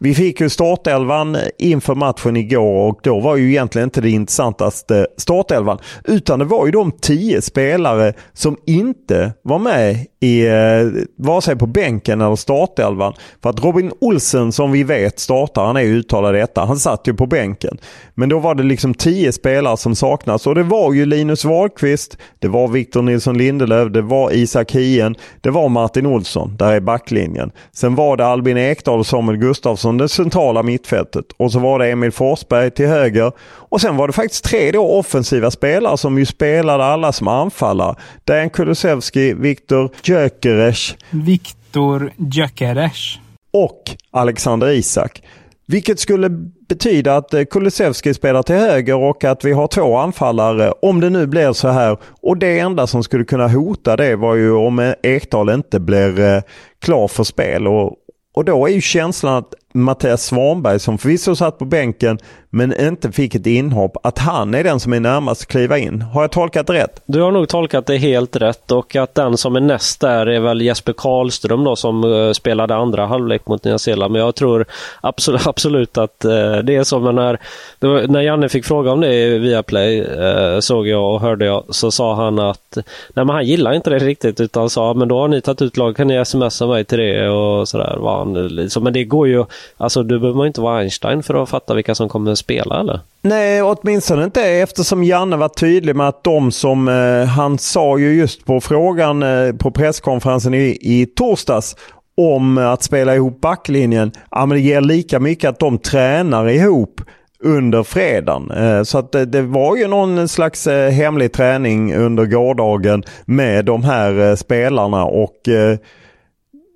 Vi 0.00 0.14
fick 0.14 0.40
ju 0.40 0.48
startelvan 0.48 1.36
inför 1.58 1.94
matchen 1.94 2.36
igår 2.36 2.88
och 2.88 3.00
då 3.02 3.20
var 3.20 3.36
ju 3.36 3.48
egentligen 3.48 3.86
inte 3.86 4.00
det 4.00 4.10
intressantaste 4.10 5.06
startelvan. 5.16 5.78
Utan 6.04 6.38
det 6.38 6.44
var 6.44 6.66
ju 6.66 6.72
de 6.72 6.92
tio 6.92 7.42
spelare 7.42 8.12
som 8.32 8.56
inte 8.66 9.32
var 9.42 9.58
med 9.58 10.06
i 10.20 10.46
eh, 10.46 11.04
vare 11.16 11.42
sig 11.42 11.56
på 11.56 11.66
bänken 11.66 12.20
eller 12.20 12.36
startelvan. 12.36 13.12
För 13.42 13.50
att 13.50 13.64
Robin 13.64 13.92
Olsen 14.00 14.52
som 14.52 14.72
vi 14.72 14.82
vet 14.82 15.18
startar, 15.18 15.66
han 15.66 15.76
är 15.76 15.80
ju 15.80 15.96
uttalad 15.96 16.34
detta, 16.34 16.64
han 16.64 16.78
satt 16.78 17.08
ju 17.08 17.14
på 17.14 17.26
bänken. 17.26 17.78
Men 18.14 18.28
då 18.28 18.38
var 18.38 18.54
det 18.54 18.62
liksom 18.62 18.94
tio 18.94 19.32
spelare 19.32 19.76
som 19.76 19.94
saknas 19.94 20.46
och 20.46 20.54
det 20.54 20.62
var 20.62 20.92
ju 20.92 21.06
Linus 21.06 21.44
Wahlqvist, 21.44 22.18
det 22.38 22.48
var 22.48 22.68
Victor 22.68 23.02
Nilsson 23.02 23.38
Lindelöf, 23.38 23.92
det 23.92 24.02
var 24.02 24.32
Isak 24.32 24.72
Hien, 24.72 25.14
det 25.40 25.50
var 25.50 25.68
Martin 25.68 26.06
Olsson, 26.06 26.56
där 26.56 26.72
är 26.72 26.80
backlinjen. 26.80 27.50
Sen 27.72 27.94
var 27.94 28.16
det 28.16 28.26
Albin 28.26 28.56
Ekdal 28.56 28.98
och 28.98 29.06
Samuel 29.06 29.38
Gustafsson, 29.38 29.87
det 29.96 30.08
centrala 30.08 30.62
mittfältet. 30.62 31.24
Och 31.36 31.52
så 31.52 31.58
var 31.58 31.78
det 31.78 31.90
Emil 31.90 32.12
Forsberg 32.12 32.70
till 32.70 32.86
höger. 32.86 33.32
Och 33.40 33.80
sen 33.80 33.96
var 33.96 34.06
det 34.06 34.12
faktiskt 34.12 34.44
tre 34.44 34.70
då 34.70 34.90
offensiva 34.90 35.50
spelare 35.50 35.96
som 35.96 36.18
ju 36.18 36.26
spelade 36.26 36.84
alla 36.84 37.12
som 37.12 37.28
anfallare. 37.28 37.94
Dejan 38.24 38.50
Kulusevski, 38.50 39.34
Viktor 39.34 39.90
Gyökeres. 40.02 40.96
Viktor 41.10 42.12
Gyökeres. 42.16 43.18
Och 43.52 43.82
Alexander 44.10 44.68
Isak. 44.68 45.22
Vilket 45.70 46.00
skulle 46.00 46.28
betyda 46.68 47.16
att 47.16 47.34
eh, 47.34 47.44
Kulusevski 47.44 48.14
spelar 48.14 48.42
till 48.42 48.54
höger 48.54 48.96
och 48.96 49.24
att 49.24 49.44
vi 49.44 49.52
har 49.52 49.66
två 49.66 49.96
anfallare 49.96 50.72
om 50.82 51.00
det 51.00 51.10
nu 51.10 51.26
blir 51.26 51.52
så 51.52 51.68
här. 51.68 51.96
Och 52.22 52.36
det 52.36 52.58
enda 52.58 52.86
som 52.86 53.02
skulle 53.02 53.24
kunna 53.24 53.48
hota 53.48 53.96
det 53.96 54.16
var 54.16 54.34
ju 54.34 54.52
om 54.52 54.94
Ekdal 55.02 55.50
inte 55.50 55.80
blir 55.80 56.20
eh, 56.20 56.42
klar 56.78 57.08
för 57.08 57.24
spel. 57.24 57.66
Och, 57.66 57.96
och 58.34 58.44
då 58.44 58.66
är 58.66 58.70
ju 58.70 58.80
känslan 58.80 59.34
att 59.34 59.54
Mattias 59.78 60.26
Svanberg 60.26 60.80
som 60.80 60.98
förvisso 60.98 61.36
satt 61.36 61.58
på 61.58 61.64
bänken 61.64 62.18
men 62.50 62.80
inte 62.80 63.12
fick 63.12 63.34
ett 63.34 63.46
inhopp, 63.46 63.96
att 64.02 64.18
han 64.18 64.54
är 64.54 64.64
den 64.64 64.80
som 64.80 64.92
är 64.92 65.00
närmast 65.00 65.42
att 65.42 65.48
kliva 65.48 65.78
in. 65.78 66.02
Har 66.02 66.22
jag 66.22 66.30
tolkat 66.30 66.70
rätt? 66.70 67.02
Du 67.06 67.20
har 67.20 67.32
nog 67.32 67.48
tolkat 67.48 67.86
det 67.86 67.96
helt 67.96 68.36
rätt 68.36 68.70
och 68.70 68.96
att 68.96 69.14
den 69.14 69.36
som 69.36 69.56
är 69.56 69.60
näst 69.60 70.00
där 70.00 70.26
är 70.26 70.40
väl 70.40 70.62
Jesper 70.62 70.92
Karlström 70.92 71.64
då 71.64 71.76
som 71.76 72.04
uh, 72.04 72.32
spelade 72.32 72.74
andra 72.74 73.06
halvlek 73.06 73.46
mot 73.46 73.64
Nya 73.64 73.78
Zeeland. 73.78 74.12
Men 74.12 74.22
jag 74.22 74.34
tror 74.34 74.64
absolut, 75.00 75.46
absolut 75.46 75.98
att 75.98 76.24
uh, 76.24 76.56
det 76.58 76.76
är 76.76 76.84
som 76.84 77.14
när, 77.14 77.38
var, 77.80 78.08
när 78.08 78.20
Janne 78.20 78.48
fick 78.48 78.64
fråga 78.64 78.92
om 78.92 79.00
det 79.00 79.38
via 79.38 79.62
Play 79.62 80.00
uh, 80.00 80.24
eh, 80.24 80.60
såg 80.60 80.88
jag 80.88 81.14
och 81.14 81.20
hörde 81.20 81.44
jag, 81.44 81.64
så 81.68 81.90
sa 81.90 82.14
han 82.14 82.38
att 82.38 82.76
nej 83.14 83.24
men 83.24 83.28
han 83.28 83.46
gillar 83.46 83.72
inte 83.72 83.90
det 83.90 83.98
riktigt 83.98 84.40
utan 84.40 84.70
sa 84.70 84.94
men 84.94 85.08
då 85.08 85.18
har 85.18 85.28
ni 85.28 85.40
tagit 85.40 85.62
ut 85.62 85.76
lag, 85.76 85.96
kan 85.96 86.06
ni 86.06 86.24
smsa 86.24 86.66
mig 86.66 86.84
till 86.84 86.98
det 86.98 87.28
och 87.28 87.68
sådär. 87.68 87.96
Var 87.98 88.18
han, 88.18 88.48
liksom. 88.48 88.84
Men 88.84 88.92
det 88.92 89.04
går 89.04 89.28
ju, 89.28 89.44
alltså 89.76 90.02
du 90.02 90.18
behöver 90.18 90.46
inte 90.46 90.60
vara 90.60 90.78
Einstein 90.78 91.22
för 91.22 91.42
att 91.42 91.48
fatta 91.48 91.74
vilka 91.74 91.94
som 91.94 92.08
kommer 92.08 92.37
spela 92.38 92.80
eller? 92.80 93.00
Nej, 93.22 93.62
åtminstone 93.62 94.24
inte 94.24 94.42
eftersom 94.42 95.04
Janne 95.04 95.36
var 95.36 95.48
tydlig 95.48 95.96
med 95.96 96.08
att 96.08 96.24
de 96.24 96.52
som 96.52 96.88
eh, 96.88 97.24
han 97.24 97.58
sa 97.58 97.98
ju 97.98 98.14
just 98.14 98.44
på 98.44 98.60
frågan 98.60 99.22
eh, 99.22 99.52
på 99.52 99.70
presskonferensen 99.70 100.54
i, 100.54 100.78
i 100.80 101.06
torsdags 101.06 101.76
om 102.16 102.58
att 102.58 102.82
spela 102.82 103.14
ihop 103.14 103.40
backlinjen. 103.40 104.12
Ja, 104.30 104.46
men 104.46 104.56
det 104.56 104.60
ger 104.60 104.80
lika 104.80 105.20
mycket 105.20 105.50
att 105.50 105.58
de 105.58 105.78
tränar 105.78 106.48
ihop 106.48 107.00
under 107.44 107.82
fredagen. 107.82 108.50
Eh, 108.50 108.82
så 108.82 108.98
att 108.98 109.12
det, 109.12 109.42
var 109.42 109.76
ju 109.76 109.88
någon 109.88 110.28
slags 110.28 110.66
eh, 110.66 110.90
hemlig 110.90 111.32
träning 111.32 111.94
under 111.94 112.26
gårdagen 112.26 113.04
med 113.24 113.64
de 113.64 113.84
här 113.84 114.30
eh, 114.30 114.34
spelarna 114.34 115.04
och 115.04 115.48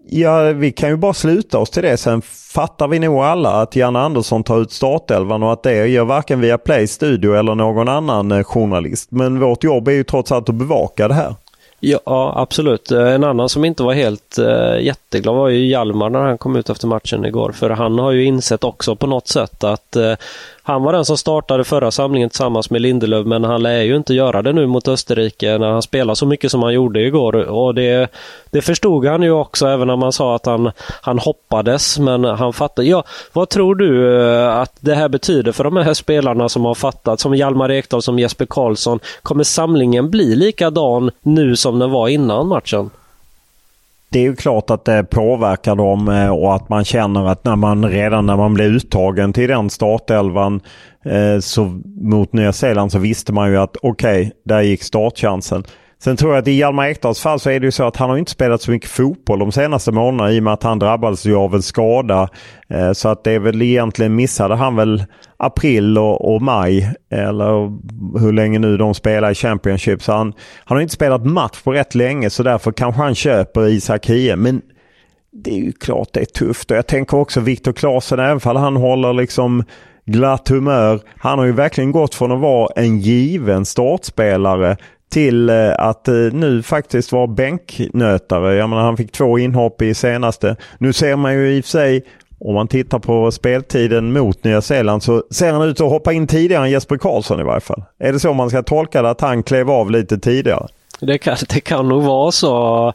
Ja, 0.08 0.52
vi 0.52 0.72
kan 0.72 0.88
ju 0.88 0.96
bara 0.96 1.14
sluta 1.14 1.58
oss 1.58 1.70
till 1.70 1.82
det. 1.82 1.96
Sen 1.96 2.22
fattar 2.54 2.88
vi 2.88 2.98
nog 2.98 3.18
alla 3.18 3.50
att 3.50 3.76
Jan 3.76 3.96
Andersson 3.96 4.44
tar 4.44 4.60
ut 4.60 4.72
startelvan 4.72 5.42
och 5.42 5.52
att 5.52 5.62
det 5.62 5.86
gör 5.86 6.04
varken 6.04 6.40
via 6.40 6.58
Play 6.58 6.86
Studio 6.86 7.34
eller 7.34 7.54
någon 7.54 7.88
annan 7.88 8.32
eh, 8.32 8.44
journalist. 8.44 9.10
Men 9.10 9.40
vårt 9.40 9.64
jobb 9.64 9.88
är 9.88 9.92
ju 9.92 10.04
trots 10.04 10.32
allt 10.32 10.48
att 10.48 10.54
bevaka 10.54 11.08
det 11.08 11.14
här. 11.14 11.34
Ja, 11.84 12.32
absolut. 12.36 12.90
Eh, 12.90 13.14
en 13.14 13.24
annan 13.24 13.48
som 13.48 13.64
inte 13.64 13.82
var 13.82 13.92
helt 13.92 14.38
äh, 14.38 14.80
jätteglad 14.80 15.34
var 15.34 15.48
ju 15.48 15.66
Hjalmar 15.66 16.10
när 16.10 16.20
han 16.20 16.38
kom 16.38 16.56
ut 16.56 16.70
efter 16.70 16.86
matchen 16.86 17.24
igår. 17.24 17.52
För 17.52 17.70
han 17.70 17.98
har 17.98 18.12
ju 18.12 18.24
insett 18.24 18.64
också 18.64 18.96
på 18.96 19.06
något 19.06 19.28
sätt 19.28 19.64
att 19.64 19.96
äh, 19.96 20.12
han 20.64 20.82
var 20.82 20.92
den 20.92 21.04
som 21.04 21.16
startade 21.16 21.64
förra 21.64 21.90
samlingen 21.90 22.28
tillsammans 22.28 22.70
med 22.70 22.82
Lindelöf 22.82 23.26
men 23.26 23.44
han 23.44 23.62
lär 23.62 23.82
ju 23.82 23.96
inte 23.96 24.14
göra 24.14 24.42
det 24.42 24.52
nu 24.52 24.66
mot 24.66 24.88
Österrike 24.88 25.58
när 25.58 25.70
han 25.70 25.82
spelar 25.82 26.14
så 26.14 26.26
mycket 26.26 26.50
som 26.50 26.62
han 26.62 26.74
gjorde 26.74 27.00
igår. 27.00 27.34
Och 27.34 27.74
det, 27.74 28.12
det 28.50 28.62
förstod 28.62 29.06
han 29.06 29.22
ju 29.22 29.30
också 29.30 29.66
även 29.66 29.86
när 29.88 29.96
man 29.96 30.12
sa 30.12 30.34
att 30.34 30.46
han, 30.46 30.70
han 31.02 31.18
hoppades 31.18 31.98
men 31.98 32.24
han 32.24 32.52
fattade. 32.52 32.88
Ja, 32.88 33.04
vad 33.32 33.48
tror 33.48 33.74
du 33.74 34.20
eh, 34.20 34.56
att 34.56 34.76
det 34.80 34.94
här 34.94 35.08
betyder 35.08 35.52
för 35.52 35.64
de 35.64 35.76
här 35.76 35.94
spelarna 35.94 36.48
som 36.48 36.64
har 36.64 36.74
fattat, 36.74 37.20
som 37.20 37.34
Hjalmar 37.34 37.70
Ekdal, 37.70 38.02
som 38.02 38.18
Jesper 38.18 38.46
Karlsson? 38.46 39.00
Kommer 39.22 39.44
samlingen 39.44 40.10
bli 40.10 40.36
likadan 40.36 41.10
nu 41.22 41.56
som 41.56 41.78
den 41.78 41.90
var 41.90 42.08
innan 42.08 42.48
matchen? 42.48 42.90
Det 44.12 44.18
är 44.18 44.22
ju 44.22 44.36
klart 44.36 44.70
att 44.70 44.84
det 44.84 45.04
påverkar 45.04 45.76
dem 45.76 46.08
eh, 46.08 46.28
och 46.28 46.54
att 46.54 46.68
man 46.68 46.84
känner 46.84 47.28
att 47.28 47.44
när 47.44 47.56
man 47.56 47.88
redan 47.88 48.26
när 48.26 48.36
man 48.36 48.54
blev 48.54 48.66
uttagen 48.66 49.32
till 49.32 49.48
den 49.48 49.70
startelvan 49.70 50.60
eh, 51.04 51.38
så 51.40 51.80
mot 52.00 52.32
Nya 52.32 52.52
Zeeland 52.52 52.92
så 52.92 52.98
visste 52.98 53.32
man 53.32 53.50
ju 53.50 53.56
att 53.56 53.76
okej, 53.82 54.20
okay, 54.20 54.30
där 54.44 54.60
gick 54.60 54.82
startchansen. 54.82 55.64
Sen 56.04 56.16
tror 56.16 56.32
jag 56.32 56.38
att 56.42 56.48
i 56.48 56.52
Hjalmar 56.52 56.86
Ekdals 56.86 57.20
fall 57.20 57.40
så 57.40 57.50
är 57.50 57.60
det 57.60 57.66
ju 57.66 57.70
så 57.70 57.86
att 57.86 57.96
han 57.96 58.10
har 58.10 58.16
inte 58.16 58.30
spelat 58.30 58.62
så 58.62 58.70
mycket 58.70 58.90
fotboll 58.90 59.38
de 59.38 59.52
senaste 59.52 59.92
månaderna 59.92 60.32
i 60.32 60.38
och 60.38 60.42
med 60.42 60.52
att 60.52 60.62
han 60.62 60.78
drabbades 60.78 61.26
ju 61.26 61.36
av 61.36 61.54
en 61.54 61.62
skada. 61.62 62.28
Eh, 62.68 62.92
så 62.92 63.08
att 63.08 63.24
det 63.24 63.32
är 63.32 63.38
väl 63.38 63.62
egentligen 63.62 64.14
missade 64.14 64.54
han 64.54 64.76
väl 64.76 65.04
april 65.36 65.98
och, 65.98 66.34
och, 66.34 66.42
maj 66.42 66.94
eller 67.10 67.72
hur 68.18 68.32
länge 68.32 68.58
nu 68.58 68.76
de 68.76 68.94
spelar 68.94 69.30
i 69.30 69.34
Championship. 69.34 70.02
Så 70.02 70.12
han, 70.12 70.32
han 70.64 70.76
har 70.76 70.82
inte 70.82 70.94
spelat 70.94 71.26
match 71.26 71.62
på 71.62 71.72
rätt 71.72 71.94
länge 71.94 72.30
så 72.30 72.42
därför 72.42 72.72
kanske 72.72 73.02
han 73.02 73.14
köper 73.14 73.68
Isak 73.68 74.06
Hie. 74.06 74.36
Men 74.36 74.62
det 75.32 75.50
är 75.50 75.60
ju 75.64 75.72
klart 75.72 76.08
det 76.12 76.20
är 76.20 76.24
tufft 76.24 76.70
och 76.70 76.76
jag 76.76 76.86
tänker 76.86 77.16
också 77.16 77.40
Viktor 77.40 77.72
Claesson 77.72 78.18
även 78.18 78.40
fall 78.40 78.56
han 78.56 78.76
håller 78.76 79.12
liksom 79.12 79.64
glatt 80.06 80.48
humör. 80.48 81.00
Han 81.18 81.38
har 81.38 81.46
ju 81.46 81.52
verkligen 81.52 81.92
gått 81.92 82.14
från 82.14 82.32
att 82.32 82.40
vara 82.40 82.72
en 82.76 82.98
given 82.98 83.64
startspelare 83.64 84.76
till 85.12 85.48
eh, 85.48 85.72
att 85.78 86.08
eh, 86.08 86.14
nu 86.14 86.62
faktiskt 86.62 87.12
vara 87.12 87.26
bänknötare. 87.26 88.54
Jag 88.54 88.68
menar, 88.68 88.82
han 88.82 88.96
fick 88.96 89.12
två 89.12 89.38
inhopp 89.38 89.82
i 89.82 89.94
senaste. 89.94 90.56
Nu 90.78 90.92
ser 90.92 91.16
man 91.16 91.34
ju 91.34 91.56
i 91.56 91.60
och 91.60 91.64
för 91.64 91.70
sig 91.70 92.04
om 92.44 92.54
man 92.54 92.68
tittar 92.68 92.98
på 92.98 93.30
speltiden 93.30 94.12
mot 94.12 94.44
Nya 94.44 94.62
Zeeland 94.62 95.02
så 95.02 95.22
ser 95.30 95.52
han 95.52 95.62
ut 95.62 95.80
att 95.80 95.90
hoppa 95.90 96.12
in 96.12 96.26
tidigare 96.26 96.64
än 96.64 96.70
Jesper 96.70 96.96
Karlsson 96.96 97.40
i 97.40 97.42
varje 97.42 97.60
fall. 97.60 97.82
Är 97.98 98.12
det 98.12 98.20
så 98.20 98.32
man 98.32 98.50
ska 98.50 98.62
tolka 98.62 99.02
det 99.02 99.10
att 99.10 99.20
han 99.20 99.42
klev 99.42 99.70
av 99.70 99.90
lite 99.90 100.18
tidigare? 100.18 100.66
Det 101.00 101.18
kan, 101.18 101.36
det 101.48 101.60
kan 101.60 101.88
nog 101.88 102.02
vara 102.02 102.32
så. 102.32 102.92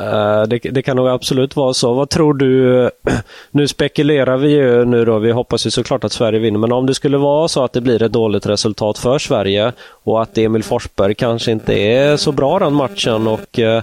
Uh, 0.00 0.42
det, 0.42 0.58
det, 0.58 0.82
kan 0.82 0.96
nog 0.96 1.08
absolut 1.08 1.56
vara 1.56 1.74
så. 1.74 1.94
Vad 1.94 2.10
tror 2.10 2.34
du? 2.34 2.90
Nu 3.50 3.68
spekulerar 3.68 4.36
vi 4.36 4.50
ju 4.50 4.84
nu 4.84 5.04
då. 5.04 5.18
Vi 5.18 5.30
hoppas 5.32 5.66
ju 5.66 5.70
såklart 5.70 6.04
att 6.04 6.12
Sverige 6.12 6.38
vinner. 6.38 6.58
Men 6.58 6.72
om 6.72 6.86
det 6.86 6.94
skulle 6.94 7.18
vara 7.18 7.48
så 7.48 7.64
att 7.64 7.72
det 7.72 7.80
blir 7.80 8.02
ett 8.02 8.12
dåligt 8.12 8.46
resultat 8.46 8.98
för 8.98 9.18
Sverige 9.18 9.72
och 9.88 10.22
att 10.22 10.38
Emil 10.38 10.62
Forsberg 10.62 11.14
kanske 11.14 11.52
inte 11.52 11.74
är 11.74 12.16
så 12.16 12.32
bra 12.32 12.58
den 12.58 12.74
matchen 12.74 13.26
och 13.26 13.58
uh, 13.58 13.80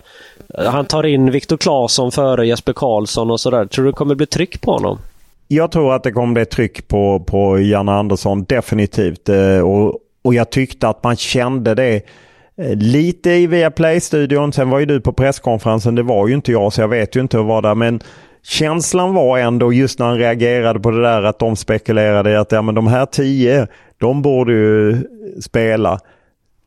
han 0.57 0.85
tar 0.85 1.05
in 1.05 1.31
Viktor 1.31 1.57
Claesson 1.57 2.11
före 2.11 2.47
Jesper 2.47 2.73
Karlsson 2.73 3.31
och 3.31 3.39
sådär. 3.39 3.65
Tror 3.65 3.85
du 3.85 3.91
det 3.91 3.95
kommer 3.95 4.15
bli 4.15 4.25
tryck 4.25 4.61
på 4.61 4.71
honom? 4.71 4.97
Jag 5.47 5.71
tror 5.71 5.93
att 5.93 6.03
det 6.03 6.11
kommer 6.11 6.33
bli 6.33 6.45
tryck 6.45 6.87
på, 6.87 7.19
på 7.19 7.59
Janne 7.59 7.91
Andersson 7.91 8.43
definitivt. 8.43 9.29
Uh, 9.29 9.59
och, 9.59 9.99
och 10.21 10.33
jag 10.33 10.49
tyckte 10.49 10.87
att 10.87 11.03
man 11.03 11.15
kände 11.15 11.75
det 11.75 12.01
Eh, 12.61 12.75
lite 12.75 13.29
i 13.29 13.47
Viaplay-studion. 13.47 14.53
Sen 14.53 14.69
var 14.69 14.79
ju 14.79 14.85
du 14.85 15.01
på 15.01 15.13
presskonferensen. 15.13 15.95
Det 15.95 16.03
var 16.03 16.27
ju 16.27 16.33
inte 16.33 16.51
jag 16.51 16.73
så 16.73 16.81
jag 16.81 16.87
vet 16.87 17.15
ju 17.15 17.21
inte 17.21 17.37
hur 17.37 17.43
det 17.43 17.49
var 17.49 17.61
där. 17.61 17.75
Men 17.75 17.99
känslan 18.43 19.13
var 19.13 19.37
ändå 19.37 19.73
just 19.73 19.99
när 19.99 20.05
han 20.05 20.17
reagerade 20.17 20.79
på 20.79 20.91
det 20.91 21.01
där 21.01 21.23
att 21.23 21.39
de 21.39 21.55
spekulerade 21.55 22.31
i 22.31 22.35
att 22.35 22.51
ja, 22.51 22.61
men 22.61 22.75
de 22.75 22.87
här 22.87 23.05
tio, 23.05 23.67
de 23.97 24.21
borde 24.21 24.53
ju 24.53 25.03
spela. 25.41 25.99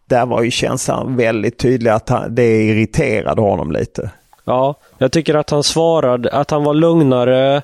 Där 0.08 0.26
var 0.26 0.42
ju 0.42 0.50
känslan 0.50 1.16
väldigt 1.16 1.58
tydlig 1.58 1.90
att 1.90 2.08
han, 2.08 2.34
det 2.34 2.62
irriterade 2.62 3.40
honom 3.40 3.72
lite. 3.72 4.10
Ja, 4.44 4.74
jag 4.98 5.12
tycker 5.12 5.34
att 5.34 5.50
han 5.50 5.62
svarade, 5.62 6.30
att 6.30 6.50
han 6.50 6.64
var 6.64 6.74
lugnare 6.74 7.62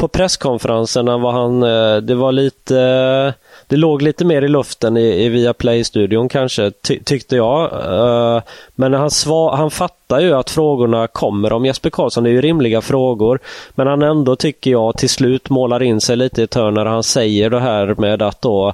på 0.00 0.08
presskonferensen 0.08 1.06
var 1.06 1.32
han, 1.32 1.62
eh, 1.62 1.96
det 1.96 2.14
var 2.14 2.32
lite 2.32 2.78
eh, 2.80 3.32
det 3.66 3.76
låg 3.76 4.02
lite 4.02 4.24
mer 4.24 4.42
i 4.42 4.48
luften 4.48 4.96
i, 4.96 5.24
i 5.24 5.28
Viaplay-studion 5.28 6.28
kanske, 6.28 6.70
ty, 6.70 7.00
tyckte 7.04 7.36
jag. 7.36 7.72
Eh, 7.72 8.42
men 8.74 8.94
han, 8.94 9.10
svar, 9.10 9.56
han 9.56 9.70
fattar 9.70 10.20
ju 10.20 10.32
att 10.32 10.50
frågorna 10.50 11.06
kommer 11.06 11.52
om 11.52 11.66
Jesper 11.66 11.90
Karlsson. 11.90 12.24
Det 12.24 12.30
är 12.30 12.32
ju 12.32 12.40
rimliga 12.40 12.80
frågor. 12.80 13.38
Men 13.74 13.86
han 13.86 14.02
ändå, 14.02 14.36
tycker 14.36 14.70
jag, 14.70 14.98
till 14.98 15.08
slut 15.08 15.50
målar 15.50 15.82
in 15.82 16.00
sig 16.00 16.16
lite 16.16 16.40
i 16.40 16.44
ett 16.44 16.54
hörn 16.54 16.74
när 16.74 16.86
han 16.86 17.02
säger 17.02 17.50
det 17.50 17.60
här 17.60 17.94
med 17.98 18.22
att 18.22 18.42
då 18.42 18.72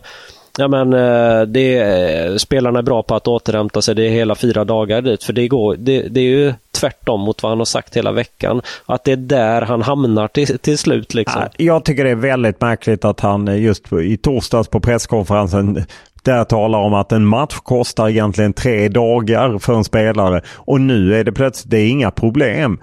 Ja 0.59 0.69
men 0.69 0.93
eh, 0.93 1.43
det, 1.43 1.79
eh, 1.79 2.37
spelarna 2.37 2.79
är 2.79 2.83
bra 2.83 3.03
på 3.03 3.15
att 3.15 3.29
återhämta 3.29 3.83
sig. 3.83 3.95
Det 3.95 4.07
är 4.07 4.11
hela 4.11 4.35
fyra 4.35 4.65
dagar 4.65 5.03
dit. 5.03 5.25
För 5.25 5.33
det, 5.33 5.49
går, 5.49 5.77
det, 5.77 6.03
det 6.03 6.21
är 6.21 6.25
ju 6.25 6.55
tvärtom 6.71 7.21
mot 7.21 7.43
vad 7.43 7.53
han 7.53 7.59
har 7.59 7.65
sagt 7.65 7.97
hela 7.97 8.13
veckan. 8.13 8.63
Att 8.87 9.05
det 9.05 9.13
är 9.13 9.17
där 9.17 9.63
han 9.63 9.83
hamnar 9.83 10.29
till, 10.29 10.59
till 10.59 10.79
slut. 10.79 11.15
Liksom. 11.15 11.43
Jag 11.57 11.85
tycker 11.85 12.05
det 12.05 12.11
är 12.11 12.15
väldigt 12.15 12.61
märkligt 12.61 13.05
att 13.05 13.21
han 13.21 13.49
eh, 13.49 13.63
just 13.63 13.93
i 13.93 14.17
torsdags 14.17 14.69
på 14.69 14.81
presskonferensen 14.81 15.85
där 16.23 16.45
talar 16.45 16.79
om 16.79 16.95
att 16.95 17.13
en 17.13 17.27
match 17.27 17.55
kostar 17.55 18.09
egentligen 18.09 18.53
tre 18.53 18.89
dagar 18.89 19.59
för 19.59 19.75
en 19.75 19.85
spelare. 19.85 20.41
Och 20.55 20.81
nu 20.81 21.15
är 21.15 21.25
det 21.25 21.33
plötsligt 21.33 21.71
det 21.71 21.79
är 21.79 21.89
inga 21.89 22.11
problem. 22.11 22.79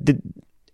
Det, 0.00 0.16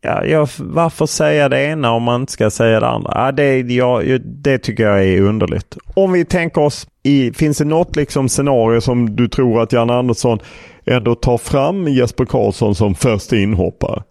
Ja, 0.03 0.25
jag, 0.25 0.49
varför 0.59 1.07
säga 1.07 1.49
det 1.49 1.65
ena 1.65 1.93
om 1.93 2.03
man 2.03 2.21
inte 2.21 2.33
ska 2.33 2.51
säga 2.51 2.81
det 2.81 2.89
andra? 2.89 3.13
Ja, 3.15 3.33
det, 3.33 3.61
ja, 3.61 4.03
det 4.23 4.59
tycker 4.59 4.83
jag 4.83 5.05
är 5.05 5.21
underligt. 5.21 5.77
Om 5.95 6.13
vi 6.13 6.25
tänker 6.25 6.61
oss, 6.61 6.87
i, 7.03 7.33
finns 7.33 7.59
det 7.59 7.65
något 7.65 7.97
liksom 7.97 8.29
scenario 8.29 8.81
som 8.81 9.17
du 9.17 9.29
tror 9.29 9.63
att 9.63 9.73
Jan 9.73 9.91
Andersson 9.91 10.39
ändå 10.85 11.15
tar 11.15 11.39
fram 11.39 11.89
Jesper 11.89 12.25
Karlsson 12.25 12.75
som 12.75 12.95
första 12.95 13.37
inhoppare? 13.37 14.03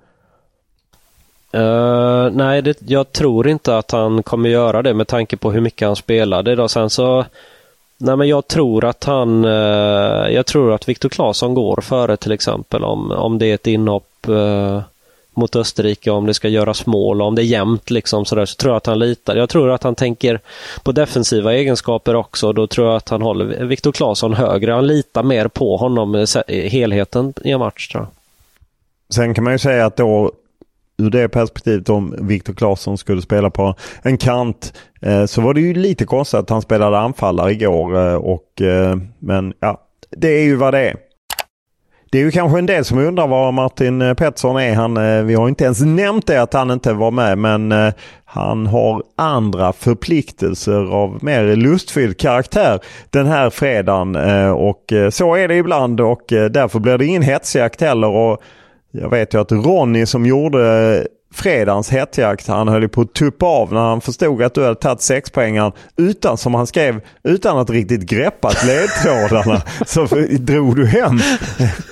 Uh, 1.55 2.31
nej, 2.31 2.61
det, 2.61 2.77
jag 2.87 3.11
tror 3.11 3.47
inte 3.47 3.77
att 3.77 3.91
han 3.91 4.23
kommer 4.23 4.49
göra 4.49 4.81
det 4.81 4.93
med 4.93 5.07
tanke 5.07 5.37
på 5.37 5.51
hur 5.51 5.61
mycket 5.61 5.87
han 5.87 5.95
spelade. 5.95 6.55
Då. 6.55 6.67
Sen 6.67 6.89
så, 6.89 7.25
nej 7.97 8.15
men 8.17 8.27
jag 8.27 8.47
tror 8.47 8.85
att 8.85 9.03
han, 9.03 9.45
uh, 9.45 10.31
jag 10.31 10.45
tror 10.45 10.73
att 10.73 10.89
Viktor 10.89 11.09
Claesson 11.09 11.53
går 11.53 11.81
före 11.81 12.17
till 12.17 12.31
exempel 12.31 12.83
om, 12.83 13.11
om 13.11 13.37
det 13.39 13.45
är 13.45 13.53
ett 13.53 13.67
inhopp 13.67 14.27
uh, 14.27 14.81
mot 15.39 15.55
Österrike 15.55 16.11
om 16.11 16.25
det 16.25 16.33
ska 16.33 16.47
göras 16.47 16.85
mål 16.85 17.21
och 17.21 17.27
om 17.27 17.35
det 17.35 17.41
är 17.41 17.45
jämnt 17.45 17.89
liksom 17.89 18.25
sådär, 18.25 18.45
så 18.45 18.55
tror 18.55 18.71
jag 18.71 18.77
att 18.77 18.85
han 18.85 18.99
litar. 18.99 19.35
Jag 19.35 19.49
tror 19.49 19.69
att 19.71 19.83
han 19.83 19.95
tänker 19.95 20.39
på 20.83 20.91
defensiva 20.91 21.53
egenskaper 21.53 22.15
också. 22.15 22.53
Då 22.53 22.67
tror 22.67 22.87
jag 22.87 22.95
att 22.95 23.09
han 23.09 23.21
håller 23.21 23.65
Viktor 23.65 23.91
Claesson 23.91 24.33
högre. 24.33 24.71
Han 24.71 24.87
litar 24.87 25.23
mer 25.23 25.47
på 25.47 25.77
honom, 25.77 26.15
eh, 26.15 26.25
eh, 26.47 26.69
helheten 26.71 27.33
i 27.43 27.51
en 27.51 27.59
match 27.59 27.87
tror 27.87 28.03
jag. 28.03 28.09
Sen 29.15 29.33
kan 29.33 29.43
man 29.43 29.53
ju 29.53 29.59
säga 29.59 29.85
att 29.85 29.97
då 29.97 30.31
ur 30.99 31.09
det 31.09 31.29
perspektivet 31.29 31.89
om 31.89 32.15
Viktor 32.27 32.53
Claesson 32.53 32.97
skulle 32.97 33.21
spela 33.21 33.49
på 33.49 33.75
en 34.01 34.17
kant 34.17 34.73
eh, 35.01 35.25
så 35.25 35.41
var 35.41 35.53
det 35.53 35.61
ju 35.61 35.73
lite 35.73 36.05
konstigt 36.05 36.39
att 36.39 36.49
han 36.49 36.61
spelade 36.61 36.99
anfallare 36.99 37.51
igår. 37.51 38.07
Eh, 38.07 38.15
och, 38.15 38.61
eh, 38.61 38.97
men 39.19 39.53
ja, 39.59 39.81
det 40.09 40.27
är 40.27 40.43
ju 40.43 40.55
vad 40.55 40.73
det 40.73 40.89
är. 40.89 41.08
Det 42.11 42.19
är 42.19 42.23
ju 42.23 42.31
kanske 42.31 42.59
en 42.59 42.65
del 42.65 42.85
som 42.85 42.97
undrar 42.97 43.27
var 43.27 43.51
Martin 43.51 44.01
eh, 44.01 44.13
Pettersson 44.13 44.57
är. 44.57 44.73
Han, 44.73 44.97
eh, 44.97 45.23
vi 45.23 45.33
har 45.33 45.49
inte 45.49 45.63
ens 45.63 45.81
nämnt 45.81 46.27
det 46.27 46.41
att 46.41 46.53
han 46.53 46.71
inte 46.71 46.93
var 46.93 47.11
med 47.11 47.37
men 47.37 47.71
eh, 47.71 47.93
han 48.25 48.67
har 48.67 49.03
andra 49.15 49.73
förpliktelser 49.73 50.93
av 50.93 51.23
mer 51.23 51.55
lustfylld 51.55 52.17
karaktär 52.17 52.79
den 53.09 53.25
här 53.25 53.49
fredagen. 53.49 54.15
Och 54.53 54.93
så 55.11 55.35
är 55.35 55.47
det 55.47 55.55
ibland 55.55 56.01
och 56.01 56.21
därför 56.27 56.79
blir 56.79 56.97
det 56.97 57.05
ingen 57.05 57.21
hetsjakt 57.21 57.81
heller. 57.81 58.07
Och 58.07 58.41
jag 58.91 59.09
vet 59.09 59.33
ju 59.33 59.41
att 59.41 59.51
Ronny 59.51 60.05
som 60.05 60.25
gjorde 60.25 61.07
fredagens 61.33 61.89
hetsjakt. 61.89 62.47
Han 62.47 62.67
höll 62.67 62.89
på 62.89 63.01
att 63.01 63.13
tuppa 63.13 63.45
av 63.45 63.73
när 63.73 63.81
han 63.81 64.01
förstod 64.01 64.43
att 64.43 64.53
du 64.53 64.63
hade 64.63 64.75
tagit 64.75 65.01
sexpoängaren 65.01 65.71
utan, 65.97 66.37
som 66.37 66.53
han 66.53 66.67
skrev, 66.67 67.01
utan 67.23 67.57
att 67.57 67.69
riktigt 67.69 68.01
greppat 68.01 68.65
ledtrådarna. 68.65 69.61
så 69.85 70.07
drog 70.39 70.75
du 70.75 70.85
hem. 70.87 71.19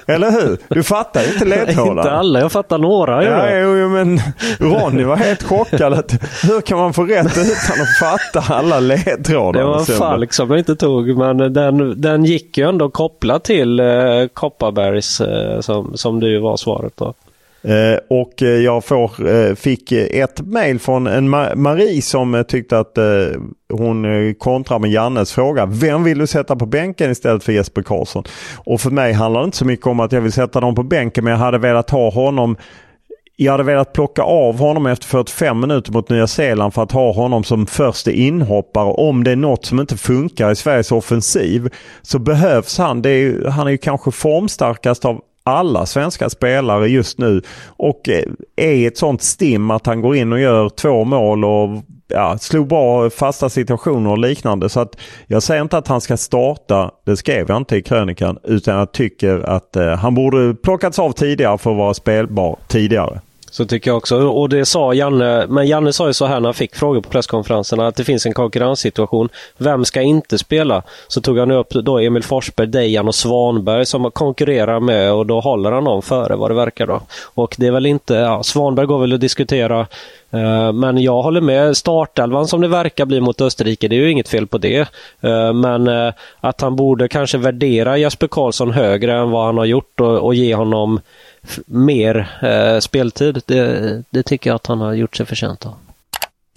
Eller 0.06 0.32
hur? 0.32 0.58
Du 0.68 0.84
fattar 0.84 1.34
inte 1.34 1.46
ledtrådarna. 1.46 2.02
inte 2.02 2.12
alla, 2.12 2.40
jag 2.40 2.52
fattar 2.52 2.78
några. 2.78 3.24
Ja, 3.24 3.60
jo, 3.60 3.90
men 3.90 4.20
Ronny 4.60 5.04
var 5.04 5.16
helt 5.16 5.44
chockad. 5.44 5.94
Att, 5.94 6.12
hur 6.44 6.62
kan 6.62 6.78
man 6.78 6.94
få 6.94 7.04
rätt 7.04 7.38
utan 7.38 7.82
att 7.82 8.00
fatta 8.00 8.54
alla 8.54 8.80
ledtrådar? 8.80 9.60
Det 9.60 9.66
var 9.66 9.80
en 9.80 9.86
falk 9.86 10.34
som 10.34 10.50
jag 10.50 10.60
inte 10.60 10.76
tog, 10.76 11.18
men 11.18 11.38
den, 11.54 12.02
den 12.02 12.26
gick 12.26 12.58
ju 12.58 12.70
ändå 12.70 12.90
kopplat 12.90 13.44
till 13.44 13.80
eh, 13.80 13.86
Kopparbergs 14.34 15.22
eh, 15.22 15.60
som, 15.60 15.98
som 15.98 16.22
ju 16.22 16.40
var 16.40 16.58
svaret 16.58 16.94
då. 16.96 17.14
Eh, 17.62 18.00
och 18.10 18.44
eh, 18.44 18.48
jag 18.48 18.86
får, 18.86 19.28
eh, 19.30 19.56
fick 19.56 19.92
ett 19.92 20.42
mail 20.42 20.80
från 20.80 21.08
en 21.08 21.30
Marie 21.30 22.02
som 22.02 22.36
eh, 22.36 22.44
tyckte 22.44 22.80
att 22.80 22.98
eh, 22.98 23.06
hon 23.74 24.34
kontrar 24.36 24.80
med 24.80 24.92
Jannes 24.92 25.34
fråga. 25.34 25.66
Vem 25.66 26.04
vill 26.04 26.18
du 26.18 26.28
sätta 26.28 26.56
på 26.56 26.66
bänken 26.66 27.12
istället 27.12 27.44
för 27.44 27.52
Jesper 27.54 27.82
Karlsson? 27.82 28.24
Och 28.56 28.82
för 28.82 28.90
mig 28.90 29.14
handlar 29.14 29.42
det 29.42 29.46
inte 29.46 29.58
så 29.58 29.66
mycket 29.66 29.88
om 29.88 30.00
att 30.00 30.12
jag 30.12 30.22
vill 30.22 30.32
sätta 30.32 30.60
dem 30.60 30.76
på 30.76 30.84
bänken 30.84 31.24
men 31.24 31.32
jag 31.32 31.40
hade 31.40 31.58
velat 31.58 31.90
ha 31.90 32.10
honom 32.12 32.58
jag 33.40 33.52
hade 33.52 33.64
velat 33.64 33.94
plocka 33.94 34.22
av 34.22 34.60
honom 34.60 34.86
efter 34.86 35.08
45 35.08 35.60
minuter 35.60 35.92
mot 35.92 36.10
Nya 36.10 36.28
Zeeland 36.28 36.74
för 36.74 36.84
att 36.84 36.92
ha 36.92 37.14
honom 37.14 37.44
som 37.44 37.66
första 37.66 38.12
inhoppare. 38.12 38.86
Om 38.86 39.24
det 39.24 39.32
är 39.32 39.36
något 39.36 39.66
som 39.66 39.80
inte 39.80 39.98
funkar 39.98 40.52
i 40.52 40.56
Sveriges 40.56 40.92
offensiv 40.92 41.70
så 42.02 42.20
behövs 42.20 42.78
han. 42.78 43.06
Är, 43.06 43.50
han 43.50 43.68
är 43.68 43.72
ju 43.72 43.78
kanske 43.78 44.12
formstarkast 44.12 45.06
av 45.06 45.22
alla 45.48 45.86
svenska 45.86 46.30
spelare 46.30 46.88
just 46.88 47.18
nu 47.18 47.42
och 47.68 48.10
eh, 48.10 48.24
är 48.56 48.72
i 48.72 48.86
ett 48.86 48.98
sånt 48.98 49.22
stim 49.22 49.72
att 49.72 49.86
han 49.86 50.02
går 50.02 50.16
in 50.16 50.34
och 50.34 50.40
gör 50.40 50.70
två 50.70 51.04
mål 51.04 51.46
och 51.46 51.70
ja, 52.08 52.38
slog 52.38 52.68
bra 52.68 53.10
fasta 53.10 53.50
situationer 53.50 54.10
och 54.10 54.18
liknande. 54.18 54.70
Så 54.70 54.80
att 54.80 54.98
jag 55.28 55.44
säger 55.44 55.62
inte 55.62 55.78
att 55.78 55.88
han 55.88 56.02
ska 56.02 56.18
starta, 56.18 56.92
det 57.06 57.18
skrev 57.18 57.46
jag 57.48 57.58
inte 57.58 57.76
i 57.76 57.82
krönikan, 57.82 58.38
utan 58.44 58.76
jag 58.76 58.92
tycker 58.92 59.40
att 59.40 59.76
eh, 59.76 59.96
han 59.96 60.16
borde 60.16 60.56
plockats 60.56 61.00
av 61.00 61.12
tidigare 61.12 61.58
för 61.58 61.72
att 61.72 61.78
vara 61.78 61.94
spelbar 61.94 62.58
tidigare. 62.68 63.22
Så 63.58 63.66
tycker 63.66 63.90
jag 63.90 63.98
också. 63.98 64.18
Och 64.18 64.50
det 64.50 64.66
sa 64.66 64.94
Janne, 64.94 65.48
men 65.48 65.68
Janne 65.68 65.94
sa 65.94 66.08
ju 66.08 66.14
så 66.14 66.26
här 66.26 66.40
när 66.40 66.48
han 66.48 66.54
fick 66.54 66.76
frågor 66.76 67.02
på 67.02 67.10
presskonferensen 67.10 67.80
att 67.80 67.96
det 67.96 68.04
finns 68.04 68.26
en 68.26 68.34
konkurrenssituation. 68.34 69.30
Vem 69.58 69.86
ska 69.86 70.02
inte 70.02 70.38
spela? 70.38 70.84
Så 71.08 71.22
tog 71.22 71.38
han 71.38 71.52
upp 71.52 71.70
då 71.70 72.00
Emil 72.00 72.24
Forsberg, 72.24 72.68
Dejan 72.68 73.08
och 73.08 73.16
Svanberg 73.16 73.86
som 73.86 74.12
konkurrerar 74.12 74.80
med 74.80 75.14
och 75.14 75.26
då 75.26 75.40
håller 75.40 75.72
han 75.72 75.84
dem 75.84 76.02
före 76.02 76.36
vad 76.36 76.52
det 76.52 76.56
verkar 76.56 76.88
då. 76.88 77.02
Och 77.34 77.56
det 77.58 77.68
är 77.68 77.72
väl 77.72 77.86
inte, 77.86 78.14
ja, 78.14 78.44
Svanberg 78.44 78.86
går 78.86 79.00
väl 79.00 79.14
att 79.14 79.22
diskutera 79.22 79.80
eh, 80.32 80.72
men 80.74 80.98
jag 80.98 81.22
håller 81.22 81.42
med. 81.42 81.78
Startelvan 81.78 82.48
som 82.48 82.62
det 82.62 82.68
verkar 82.68 83.06
bli 83.06 83.22
mot 83.22 83.42
Österrike, 83.42 83.88
det 83.88 83.96
är 83.96 84.00
ju 84.00 84.12
inget 84.12 84.30
fel 84.30 84.48
på 84.48 84.58
det. 84.58 84.88
Eh, 85.22 85.54
men 85.54 85.88
eh, 85.88 86.14
att 86.40 86.62
han 86.62 86.76
borde 86.76 87.08
kanske 87.08 87.38
värdera 87.38 87.98
Jesper 87.98 88.28
Karlsson 88.28 88.72
högre 88.72 89.18
än 89.18 89.32
vad 89.32 89.46
han 89.46 89.58
har 89.58 89.66
gjort 89.66 90.00
och, 90.00 90.18
och 90.18 90.36
ge 90.36 90.56
honom 90.56 91.00
mer 91.66 92.30
eh, 92.42 92.80
speltid. 92.80 93.42
Det, 93.46 94.04
det 94.10 94.24
tycker 94.24 94.50
jag 94.50 94.56
att 94.56 94.68
han 94.68 94.82
har 94.82 94.94
gjort 94.94 95.16
sig 95.16 95.26
förtjänt 95.26 95.66
av. 95.66 95.74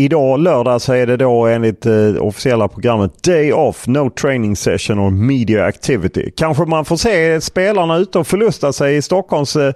Idag 0.00 0.40
lördag 0.40 0.80
så 0.80 0.92
är 0.92 1.06
det 1.06 1.16
då 1.16 1.46
enligt 1.46 1.86
eh, 1.86 1.92
officiella 2.20 2.68
programmet 2.68 3.22
Day 3.22 3.52
Off, 3.52 3.86
No 3.86 4.10
Training 4.10 4.56
Session 4.56 4.98
or 4.98 5.10
Media 5.10 5.64
Activity. 5.64 6.30
Kanske 6.36 6.64
man 6.64 6.84
får 6.84 6.96
se 6.96 7.40
spelarna 7.40 7.96
ute 7.96 8.18
och 8.18 8.26
förlusta 8.26 8.72
sig 8.72 8.96
i 8.96 9.02
Stockholms 9.02 9.56
eh, 9.56 9.72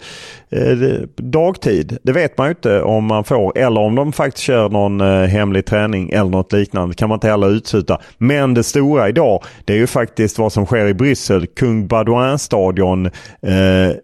eh 0.51 1.01
dagtid. 1.17 1.99
Det 2.03 2.13
vet 2.13 2.39
man 2.39 2.47
ju 2.47 2.51
inte 2.51 2.83
om 2.83 3.05
man 3.05 3.25
får 3.25 3.59
eller 3.59 3.81
om 3.81 3.95
de 3.95 4.13
faktiskt 4.13 4.45
kör 4.45 4.69
någon 4.69 5.01
eh, 5.01 5.29
hemlig 5.29 5.67
träning 5.67 6.11
eller 6.11 6.31
något 6.31 6.53
liknande. 6.53 6.93
Det 6.93 6.97
kan 6.97 7.09
man 7.09 7.17
inte 7.17 7.29
heller 7.29 7.51
utsuta. 7.51 8.01
Men 8.19 8.55
det 8.55 8.63
stora 8.63 9.09
idag 9.09 9.45
det 9.65 9.73
är 9.73 9.79
ju 9.79 9.87
faktiskt 9.87 10.39
vad 10.39 10.53
som 10.53 10.67
sker 10.67 10.87
i 10.87 10.95
Bryssel. 10.95 11.47
Kung 11.47 11.87
Baudouin 11.87 12.39
stadion 12.39 13.07
eh, 13.07 13.97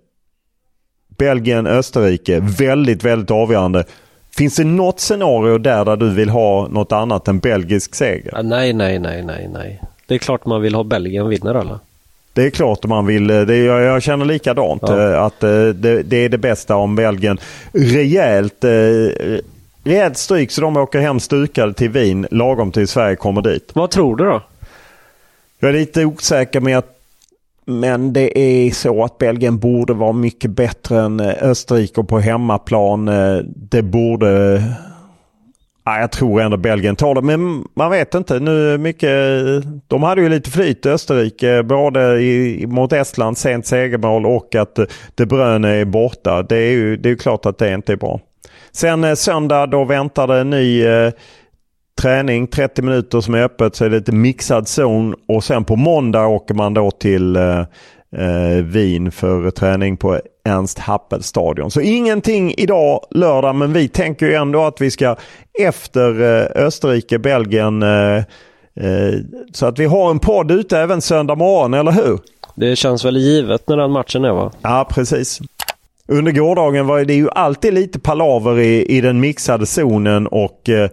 eh, 1.21 1.27
Belgien-Österrike. 1.27 2.41
Väldigt, 2.41 3.05
väldigt 3.05 3.31
avgörande. 3.31 3.85
Finns 4.37 4.57
det 4.57 4.65
något 4.65 5.01
scenario 5.01 5.59
där, 5.59 5.85
där 5.85 5.97
du 5.97 6.11
vill 6.11 6.29
ha 6.29 6.69
något 6.69 6.93
annat 6.93 7.29
än 7.29 7.39
belgisk 7.39 7.95
seger? 7.95 8.43
Nej, 8.43 8.73
nej, 8.73 8.99
nej, 8.99 9.23
nej, 9.25 9.49
nej. 9.53 9.81
Det 10.07 10.15
är 10.15 10.19
klart 10.19 10.47
man 10.47 10.63
vill 10.63 10.75
ha 10.75 10.85
Belgien 10.85 11.29
vinner 11.29 11.55
eller? 11.55 11.79
Det 12.33 12.43
är 12.47 12.51
klart 12.51 12.85
man 12.85 13.07
vill. 13.07 13.27
Det, 13.27 13.57
jag, 13.57 13.83
jag 13.83 14.03
känner 14.03 14.25
likadant. 14.25 14.83
Ja. 14.87 15.13
eh, 15.13 15.23
Att 15.23 15.43
eh, 15.43 15.51
det, 15.69 16.03
det 16.03 16.17
är 16.17 16.29
det 16.29 16.39
bästa 16.39 16.77
om 16.77 16.97
Belgien 16.97 17.39
rejält, 17.73 18.65
eh, 18.65 18.71
rejält 19.85 20.17
stryk 20.19 20.51
så 20.51 20.61
de 20.61 20.77
åker 20.77 21.01
hem 21.01 21.21
stukade 21.21 21.73
till 21.73 21.89
Wien 21.91 22.27
lagom 22.31 22.73
till 22.73 22.89
Sverige 22.89 23.17
kommer 23.17 23.43
dit. 23.43 23.71
Vad 23.75 23.91
tror 23.91 24.17
du 24.17 24.25
då? 24.25 24.43
Jag 25.59 25.69
är 25.69 25.73
lite 25.73 26.05
osäker 26.05 26.61
med 26.61 26.79
att 26.79 27.00
men 27.71 28.13
det 28.13 28.39
är 28.39 28.71
så 28.71 29.05
att 29.05 29.19
Belgien 29.19 29.59
borde 29.59 29.93
vara 29.93 30.13
mycket 30.13 30.51
bättre 30.51 31.01
än 31.01 31.21
Österrike 31.21 31.71
Österrike 31.81 32.03
på 32.03 32.19
hemmaplan. 32.19 33.09
Eh, 33.09 33.39
det 33.71 33.83
borde... 33.83 34.63
Ja, 35.85 36.01
jag 36.01 36.13
tror 36.13 36.41
ändå 36.41 36.57
Belgien 36.57 36.97
tar 36.97 37.15
det, 37.15 37.23
men 37.23 37.65
man 37.75 37.91
vet 37.91 38.15
inte. 38.15 38.41
Nu 38.41 38.79
mycket, 38.79 39.11
de 39.87 40.03
hade 40.03 40.21
ju 40.21 40.29
lite 40.29 40.51
flyt 40.51 40.87
Österrike, 40.87 41.63
både 41.63 42.23
i, 42.23 42.67
mot 42.67 42.93
Estland, 42.93 43.39
sent 43.39 43.67
segermål 43.67 44.27
och 44.27 44.55
att 44.55 44.79
De 45.15 45.27
Bruyne 45.27 45.69
är 45.69 45.85
borta. 45.85 46.43
Det 46.43 46.57
är 46.57 46.71
ju 46.71 46.97
det 46.97 47.11
är 47.11 47.17
klart 47.17 47.47
att 47.47 47.59
det 47.59 47.75
inte 47.75 47.93
är 47.93 47.97
bra. 47.97 48.21
Sen 48.73 49.05
eh, 49.05 49.15
söndag 49.15 49.67
då 49.67 49.85
väntar 49.85 50.27
det 50.27 50.39
en 50.39 50.51
ny 50.51 50.85
eh, 50.87 51.13
träning, 52.01 52.47
30 52.47 52.83
minuter 52.83 53.21
som 53.21 53.35
är 53.35 53.43
öppet 53.43 53.77
så 53.77 53.85
är 53.85 53.91
det 53.91 53.97
lite 53.97 54.13
mixad 54.13 54.69
zon 54.69 55.15
och 55.29 55.45
sen 55.45 55.65
på 55.65 55.77
måndag 55.77 56.27
åker 56.27 56.55
man 56.55 56.75
då 56.75 56.91
till 56.91 57.37
eh, 57.37 57.61
eh, 58.17 58.65
Wien 58.65 59.11
för 59.11 59.51
träning 59.51 59.97
på 59.97 60.21
Ernst 60.45 60.79
Happel 60.79 61.23
stadion. 61.23 61.71
Så 61.71 61.81
ingenting 61.81 62.55
idag 62.57 63.01
lördag 63.11 63.55
men 63.55 63.73
vi 63.73 63.89
tänker 63.89 64.27
ju 64.27 64.35
ändå 64.35 64.65
att 64.65 64.81
vi 64.81 64.91
ska 64.91 65.17
efter 65.61 66.23
eh, 66.23 66.67
Österrike, 66.67 67.19
Belgien 67.19 67.83
eh, 67.83 68.17
eh, 68.77 69.15
så 69.53 69.67
att 69.67 69.79
vi 69.79 69.85
har 69.85 70.11
en 70.11 70.19
podd 70.19 70.51
ute 70.51 70.79
även 70.79 71.01
söndag 71.01 71.35
morgon, 71.35 71.75
eller 71.75 71.93
hur? 71.93 72.19
Det 72.55 72.77
känns 72.77 73.05
väl 73.05 73.17
givet 73.17 73.69
när 73.69 73.77
den 73.77 73.91
matchen 73.91 74.25
är 74.25 74.33
va? 74.33 74.53
Ja, 74.63 74.89
precis. 74.91 75.41
Under 76.09 76.33
gårdagen 76.33 76.87
var 76.87 77.05
det 77.05 77.15
ju 77.15 77.31
alltid 77.31 77.75
lite 77.75 77.99
palaver 77.99 78.59
i, 78.59 78.85
i 78.85 79.01
den 79.01 79.21
mixade 79.21 79.67
zonen 79.67 80.27
och 80.27 80.69
eh, 80.69 80.91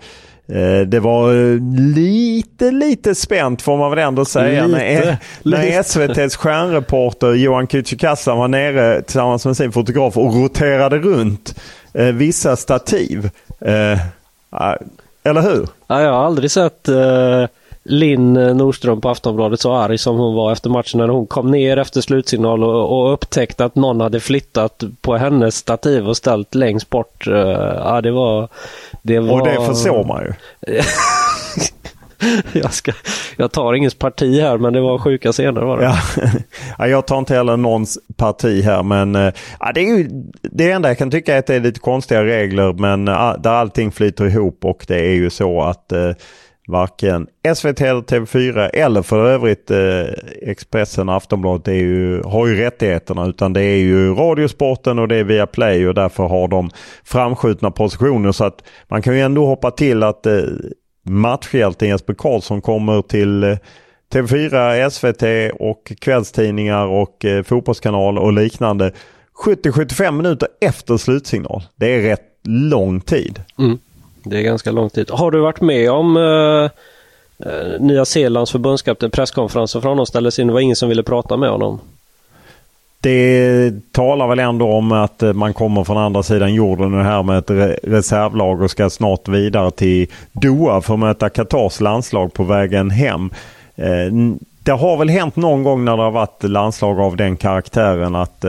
det 0.88 1.00
var 1.00 1.34
eh, 1.34 1.60
lite, 1.96 2.72
lite 2.72 3.16
spänt 3.16 3.62
får 3.62 3.78
man 3.78 3.90
väl 3.90 4.00
ändå 4.00 4.26
säga. 4.26 4.68
Lite, 4.68 5.18
när, 5.44 5.58
när. 5.58 5.80
SVTs 5.82 6.36
stjärnreporter 6.36 7.34
Johan 7.34 7.68
Kücükaslan 7.68 8.38
var 8.38 8.48
nere 8.48 9.02
tillsammans 9.02 9.46
med 9.46 9.58
sin 9.58 9.72
fotograf 9.72 10.18
och 10.18 10.36
roterade 10.36 10.98
runt 10.98 11.56
eh, 11.94 12.06
vissa 12.06 12.56
stativ. 12.56 13.30
Eh, 13.62 14.00
eller 15.24 15.42
hur? 15.42 15.68
Ja, 15.88 16.02
jag 16.02 16.12
har 16.12 16.26
aldrig 16.26 16.52
sett 16.52 16.90
uh, 16.90 17.46
Linn 17.90 18.34
Nordström 18.34 19.02
på 19.02 19.10
Aftonbladet 19.10 19.60
så 19.60 19.74
arg 19.74 19.98
som 19.98 20.18
hon 20.18 20.36
var 20.36 20.52
efter 20.52 20.70
matchen 20.70 20.98
när 20.98 21.08
hon 21.08 21.28
kom 21.28 21.52
ner 21.52 21.78
efter 21.78 22.02
slutsignal 22.02 22.64
och, 22.64 23.00
och 23.00 23.14
upptäckte 23.14 23.66
att 23.66 23.76
någon 23.76 24.02
hade 24.02 24.20
flyttat 24.20 24.84
på 25.02 25.18
hennes 25.18 25.56
stativ 25.56 26.08
och 26.08 26.18
ställt 26.18 26.56
längst 26.56 26.90
bort. 26.90 27.28
Uh, 27.28 27.38
ja, 27.38 28.02
det 28.02 28.12
var... 28.12 28.48
Det 29.02 29.20
var... 29.20 29.34
Och 29.42 29.48
det 29.48 29.66
förstår 29.66 30.04
man 30.04 30.24
ju. 30.24 30.34
jag, 32.60 32.74
ska, 32.74 32.92
jag 33.38 33.52
tar 33.52 33.74
ingens 33.74 33.96
parti 33.96 34.42
här 34.42 34.58
men 34.58 34.74
det 34.74 34.82
var 34.82 34.98
sjuka 34.98 35.32
scener 35.32 35.62
var 35.62 35.78
det. 35.78 35.84
Ja. 35.84 35.98
ja, 36.78 36.88
jag 36.88 37.06
tar 37.08 37.18
inte 37.18 37.36
heller 37.36 37.58
någons 37.58 38.00
parti 38.16 38.64
här 38.64 38.84
men 38.84 39.16
eh, 39.16 39.34
ja, 39.60 39.72
det, 39.74 39.82
är 39.82 39.98
ju, 39.98 40.10
det 40.42 40.72
enda 40.72 40.90
jag 40.90 40.98
kan 40.98 41.12
tycka 41.12 41.36
är 41.36 41.40
att 41.40 41.48
det 41.48 41.56
är 41.56 41.60
lite 41.60 41.80
konstiga 41.80 42.24
regler 42.24 42.74
men 42.74 43.06
där 43.06 43.50
allting 43.50 43.92
flyter 43.92 44.26
ihop 44.26 44.66
och 44.66 44.86
det 44.88 45.00
är 45.00 45.16
ju 45.16 45.30
så 45.30 45.62
att 45.62 45.94
varken 46.68 47.28
SVT 47.56 47.82
eller 47.82 48.02
TV4 48.02 48.70
eller 48.74 49.02
för 49.02 49.28
övrigt 49.28 49.72
eh, 49.72 50.06
Expressen 50.42 51.10
och 51.10 51.16
Aftonbladet 51.16 51.68
är 51.68 51.74
ju, 51.74 52.22
har 52.24 52.48
ju 52.48 52.56
rättigheterna 52.56 53.26
utan 53.26 53.54
det 53.54 53.62
är 53.62 53.78
ju 53.78 54.14
Radiosporten 54.14 55.00
och 55.00 55.08
det 55.08 55.16
är 55.16 55.24
via 55.24 55.48
Play 55.48 55.88
och 55.88 55.94
därför 55.94 56.24
har 56.24 56.48
de 56.48 56.70
framskjutna 57.04 57.72
positioner 57.72 58.32
så 58.32 58.44
att 58.44 58.64
man 58.88 59.02
kan 59.02 59.16
ju 59.16 59.22
ändå 59.22 59.46
hoppa 59.46 59.72
till 59.72 60.04
att 60.04 60.26
eh, 60.26 60.42
matchhjälten 61.04 61.90
Jesper 61.90 62.14
Karlsson 62.14 62.62
kommer 62.62 63.02
till 63.02 63.44
eh, 63.44 63.58
TV4, 64.14 64.90
SVT 64.90 65.54
och 65.60 65.94
kvällstidningar 66.02 66.86
och 66.86 67.26
eh, 67.26 67.44
fotbollskanal 67.44 68.18
och 68.18 68.34
liknande 68.34 68.92
70-75 69.46 70.12
minuter 70.12 70.48
efter 70.62 70.98
slutsignal. 70.98 71.64
Det 71.76 71.96
är 71.96 72.02
rätt 72.02 72.22
lång 72.48 73.02
tid. 73.02 73.42
Mm. 73.60 73.78
Det 74.30 74.38
är 74.38 74.42
ganska 74.42 74.72
lång 74.72 74.90
tid. 74.90 75.10
Har 75.10 75.32
du 75.32 75.40
varit 75.40 75.62
med 75.62 75.92
om 75.92 76.18
eh, 76.18 76.70
eh 77.50 77.80
Nya 77.80 78.06
Zeelands 78.06 78.52
förbundskapten 78.52 79.12
presskonferensen 79.12 79.82
för 79.82 79.90
honom 79.90 80.06
ställdes 80.06 80.40
in. 80.40 80.48
Det 80.48 80.54
var 80.54 80.60
ingen 80.60 80.76
som 80.76 80.90
ville 80.90 81.04
prata 81.04 81.38
med 81.38 81.50
honom. 81.50 81.80
Det 83.02 83.72
talar 83.92 84.28
väl 84.28 84.40
ändå 84.40 84.72
om 84.72 84.92
att 84.92 85.24
eh, 85.24 85.34
man 85.34 85.54
kommer 85.54 85.84
från 85.84 85.98
andra 85.98 86.24
sidan 86.24 86.54
jorden 86.54 86.92
nu 86.92 87.04
här 87.04 87.24
med 87.24 87.38
ett 87.38 87.80
reservlag 87.84 88.62
och 88.62 88.72
ska 88.72 88.90
snart 88.90 89.28
vidare 89.28 89.72
till 89.72 90.08
Doha 90.32 90.82
för 90.82 90.94
att 90.94 91.00
möta 91.00 91.30
Qatars 91.30 91.80
landslag 91.80 92.34
på 92.34 92.44
vägen 92.44 92.90
hem. 92.90 93.30
Eh, 93.76 94.14
det 94.64 94.72
har 94.72 94.98
väl 94.98 95.10
hänt 95.10 95.36
någon 95.36 95.64
gång 95.64 95.86
när 95.86 95.98
det 95.98 96.04
har 96.04 96.12
varit 96.12 96.44
landslag 96.44 97.00
av 97.00 97.16
den 97.16 97.38
karaktären 97.38 98.16
att 98.16 98.46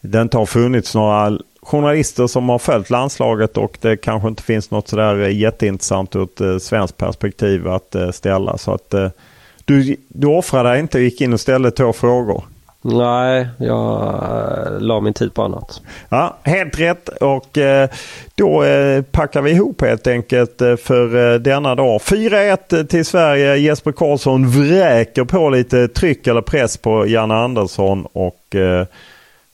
det 0.00 0.20
inte 0.20 0.38
har 0.38 0.46
funnits 0.46 0.94
några 0.94 1.38
journalister 1.62 2.26
som 2.26 2.48
har 2.48 2.58
följt 2.58 2.90
landslaget 2.90 3.56
och 3.56 3.78
det 3.80 3.96
kanske 3.96 4.28
inte 4.28 4.42
finns 4.42 4.70
något 4.70 4.88
sådär 4.88 5.16
jätteintressant 5.16 6.16
ur 6.16 6.22
ett 6.22 6.40
eh, 6.40 6.58
svenskt 6.58 6.96
perspektiv 6.96 7.68
att 7.68 7.94
eh, 7.94 8.10
ställa. 8.10 8.58
Så 8.58 8.74
att 8.74 8.94
eh, 8.94 9.08
du, 9.64 9.96
du 10.08 10.26
offrade 10.26 10.68
dig 10.68 10.80
inte 10.80 10.98
och 10.98 11.04
gick 11.04 11.20
in 11.20 11.32
och 11.32 11.40
ställde 11.40 11.70
två 11.70 11.92
frågor. 11.92 12.44
Nej, 12.82 13.48
jag 13.58 14.14
uh, 14.72 14.80
la 14.80 15.00
min 15.00 15.14
tid 15.14 15.34
på 15.34 15.42
annat. 15.42 15.82
Ja, 16.08 16.36
helt 16.42 16.80
rätt 16.80 17.08
och 17.08 17.58
eh, 17.58 17.88
då 18.34 18.64
eh, 18.64 19.02
packar 19.02 19.42
vi 19.42 19.50
ihop 19.50 19.80
helt 19.82 20.06
enkelt 20.06 20.60
eh, 20.60 20.76
för 20.76 21.38
denna 21.38 21.74
dag. 21.74 22.00
4-1 22.00 22.86
till 22.86 23.04
Sverige. 23.04 23.56
Jesper 23.56 23.92
Karlsson 23.92 24.48
vräker 24.48 25.24
på 25.24 25.50
lite 25.50 25.88
tryck 25.88 26.26
eller 26.26 26.42
press 26.42 26.76
på 26.76 27.06
Janne 27.06 27.34
Andersson 27.34 28.06
och 28.12 28.56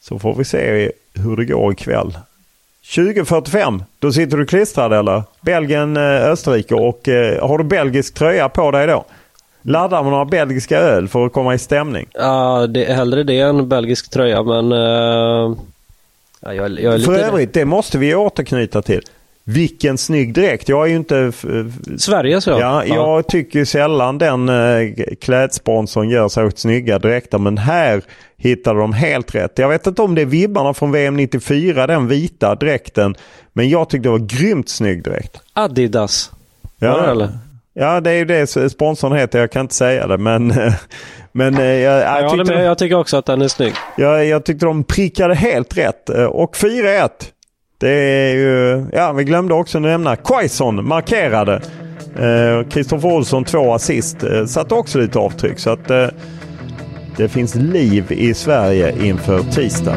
så 0.01 0.19
får 0.19 0.35
vi 0.35 0.45
se 0.45 0.93
hur 1.19 1.37
det 1.37 1.45
går 1.45 1.73
ikväll. 1.73 2.19
20.45, 2.85 3.83
då 3.99 4.13
sitter 4.13 4.37
du 4.37 4.47
klistrad 4.47 4.93
eller? 4.93 5.23
Belgien, 5.41 5.97
eh, 5.97 6.03
Österrike 6.03 6.75
och 6.75 7.09
eh, 7.09 7.49
har 7.49 7.59
du 7.59 7.65
belgisk 7.65 8.15
tröja 8.15 8.49
på 8.49 8.71
dig 8.71 8.87
då? 8.87 9.05
Laddar 9.63 10.03
med 10.03 10.13
några 10.13 10.25
belgiska 10.25 10.79
öl 10.79 11.09
för 11.09 11.27
att 11.27 11.33
komma 11.33 11.55
i 11.55 11.59
stämning? 11.59 12.07
Ja, 12.15 12.67
det 12.67 12.85
är 12.85 12.95
hellre 12.95 13.23
det 13.23 13.41
än 13.41 13.69
belgisk 13.69 14.11
tröja 14.11 14.43
men 14.43 14.73
uh, 14.73 15.57
ja, 16.41 16.55
jag, 16.55 16.81
jag 16.81 16.95
är 16.95 16.99
lite... 16.99 17.13
För 17.13 17.19
övrigt, 17.19 17.53
det 17.53 17.65
måste 17.65 17.99
vi 17.99 18.15
återknyta 18.15 18.83
till. 18.83 19.03
Vilken 19.49 19.99
snygg 19.99 20.35
dräkt. 20.35 20.69
Jag 20.69 20.85
är 20.87 20.91
ju 20.91 20.97
inte... 20.97 21.33
Sverige 21.99 22.41
så 22.41 22.51
Ja, 22.51 22.85
jag 22.85 23.29
tycker 23.29 23.65
sällan 23.65 24.19
den 24.19 24.49
eh, 24.49 24.89
klädsponsorn 25.21 26.11
gör 26.11 26.29
så 26.29 26.51
snygga 26.55 26.99
dräkter. 26.99 27.39
Men 27.39 27.59
här 27.59 28.03
hittade 28.37 28.81
de 28.81 28.93
helt 28.93 29.35
rätt. 29.35 29.53
Jag 29.59 29.69
vet 29.69 29.87
inte 29.87 30.03
om 30.03 30.15
det 30.15 30.23
är 30.23 30.27
vibbarna 30.27 30.75
från 30.75 30.93
VM 30.93 31.17
94, 31.17 31.87
den 31.87 32.09
vita 32.09 32.55
dräkten. 32.55 33.15
Men 33.53 33.69
jag 33.69 33.89
tyckte 33.89 34.09
det 34.09 34.13
var 34.13 34.19
grymt 34.19 34.69
snygg 34.69 35.05
dräkt. 35.05 35.41
Adidas. 35.53 36.33
Var 36.81 37.03
det, 37.03 37.11
eller? 37.11 37.29
ja, 37.75 38.01
det 38.01 38.11
är 38.11 38.15
ju 38.15 38.25
det 38.25 38.47
sponsorn 38.71 39.13
heter. 39.13 39.39
Jag 39.39 39.51
kan 39.53 39.61
inte 39.63 39.75
säga 39.75 40.07
det. 40.07 40.19
Men, 40.19 40.55
men 41.33 41.55
eh, 41.59 41.65
jag, 41.65 42.01
jag, 42.03 42.23
Jag 42.23 42.31
tyckte 42.31 42.55
med, 42.55 42.67
jag 42.67 42.79
tycker 42.79 42.97
också 42.99 43.17
att 43.17 43.27
den 43.27 43.43
är 43.43 43.49
snygg. 43.49 43.73
jag, 43.97 44.27
jag 44.27 44.45
tyckte 44.45 44.67
de 44.67 44.85
prickade 44.85 45.35
helt 45.35 45.79
rätt. 45.79 46.11
Eh, 46.11 46.25
Och 46.25 46.57
4-1. 46.57 47.09
Det 47.79 47.91
är 47.91 48.35
ju, 48.35 48.87
ja 48.93 49.13
vi 49.13 49.25
glömde 49.25 49.55
också 49.55 49.79
nämna 49.79 50.17
Quaison 50.17 50.89
markerade. 50.89 51.61
Eh, 52.19 52.69
Kristoffer 52.69 53.09
Olsson 53.09 53.45
två 53.45 53.75
assist. 53.75 54.23
Eh, 54.23 54.45
satte 54.47 54.75
också 54.75 54.99
lite 54.99 55.19
avtryck. 55.19 55.59
Så 55.59 55.71
att 55.71 55.91
eh, 55.91 56.07
det 57.17 57.29
finns 57.29 57.55
liv 57.55 58.05
i 58.13 58.35
Sverige 58.35 59.07
inför 59.07 59.41
tisdag. 59.41 59.97